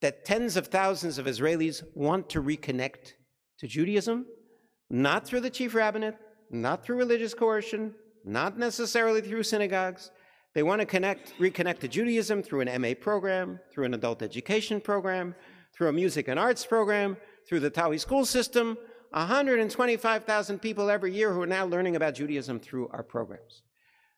that 0.00 0.24
tens 0.24 0.56
of 0.56 0.66
thousands 0.66 1.18
of 1.18 1.26
Israelis 1.26 1.82
want 1.94 2.28
to 2.30 2.42
reconnect 2.42 3.12
to 3.58 3.68
Judaism, 3.68 4.26
not 4.90 5.24
through 5.24 5.40
the 5.40 5.50
chief 5.50 5.74
rabbinate, 5.74 6.16
not 6.50 6.84
through 6.84 6.96
religious 6.96 7.32
coercion, 7.32 7.94
not 8.24 8.58
necessarily 8.58 9.20
through 9.20 9.44
synagogues. 9.44 10.10
They 10.54 10.64
want 10.64 10.80
to 10.80 10.86
connect, 10.86 11.38
reconnect 11.38 11.78
to 11.80 11.88
Judaism 11.88 12.42
through 12.42 12.60
an 12.62 12.82
MA 12.82 12.94
program, 13.00 13.60
through 13.72 13.84
an 13.84 13.94
adult 13.94 14.22
education 14.22 14.80
program, 14.80 15.34
through 15.74 15.88
a 15.88 15.92
music 15.92 16.28
and 16.28 16.38
arts 16.38 16.66
program, 16.66 17.16
through 17.48 17.60
the 17.60 17.70
Tali 17.70 17.98
school 17.98 18.24
system. 18.24 18.76
125,000 19.12 20.58
people 20.58 20.90
every 20.90 21.12
year 21.12 21.32
who 21.32 21.42
are 21.42 21.46
now 21.46 21.66
learning 21.66 21.96
about 21.96 22.14
Judaism 22.14 22.58
through 22.58 22.88
our 22.88 23.02
programs. 23.02 23.62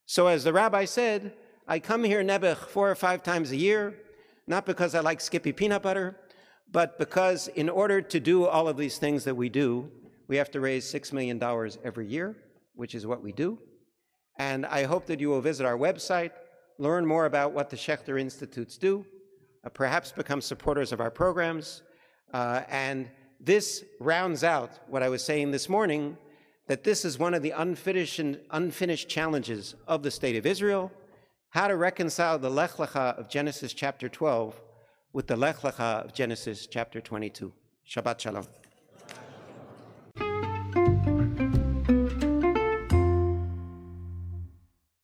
So, 0.07 0.27
as 0.27 0.45
the 0.45 0.53
rabbi 0.53 0.85
said, 0.85 1.33
I 1.67 1.79
come 1.79 2.05
here 2.05 2.23
Nebuch 2.23 2.57
four 2.57 2.91
or 2.91 2.95
five 2.95 3.23
times 3.23 3.51
a 3.53 3.57
year, 3.57 3.95
not 4.47 4.67
because 4.67 4.95
I 4.95 5.01
like 5.01 5.21
Skippy 5.21 5.53
peanut 5.53 5.83
butter, 5.83 6.17
but 6.71 6.99
because 6.99 7.49
in 7.49 7.71
order 7.71 8.03
to 8.03 8.21
do 8.21 8.45
all 8.45 8.69
of 8.69 8.77
these 8.77 8.99
things 8.99 9.25
that 9.25 9.35
we 9.35 9.49
do, 9.49 9.91
we 10.29 10.37
have 10.37 10.51
to 10.51 10.61
raise 10.61 10.85
$6 10.93 11.13
million 11.13 11.43
every 11.85 12.07
year, 12.07 12.37
which 12.75 12.95
is 12.95 13.07
what 13.07 13.23
we 13.23 13.33
do. 13.33 13.59
And 14.39 14.67
I 14.67 14.85
hope 14.85 15.07
that 15.07 15.21
you 15.21 15.29
will 15.29 15.41
visit 15.41 15.65
our 15.65 15.77
website, 15.77 16.33
learn 16.79 17.07
more 17.07 17.27
about 17.27 17.53
what 17.53 17.71
the 17.71 17.77
Schechter 17.77 18.21
Institutes 18.21 18.77
do, 18.77 19.07
uh, 19.65 19.69
perhaps 19.69 20.13
become 20.13 20.41
supporters 20.41 20.93
of 20.93 21.01
our 21.01 21.11
programs. 21.11 21.83
Uh, 22.33 22.63
and 22.69 23.09
this 23.41 23.85
rounds 24.01 24.43
out 24.45 24.81
what 24.89 25.03
I 25.03 25.09
was 25.09 25.25
saying 25.25 25.51
this 25.51 25.69
morning 25.69 26.17
that 26.67 26.85
this 26.85 27.05
is 27.05 27.19
one 27.19 27.35
of 27.35 27.43
the 27.43 27.51
unfinished, 27.51 28.21
unfinished 28.51 29.09
challenges 29.09 29.75
of 29.87 30.03
the 30.03 30.11
state 30.11 30.37
of 30.37 30.47
Israel, 30.47 30.91
how 31.51 31.69
to 31.69 31.77
reconcile 31.77 32.39
the 32.39 32.51
Lech 32.51 32.73
Lecha 32.73 33.19
of 33.19 33.29
Genesis 33.29 33.73
chapter 33.73 34.09
12 34.09 34.61
with 35.13 35.27
the 35.27 35.37
Lech 35.37 35.59
Lecha 35.59 36.05
of 36.05 36.15
Genesis 36.15 36.67
chapter 36.67 37.01
22. 37.01 37.53
Shabbat 37.87 38.19
Shalom. 38.19 38.64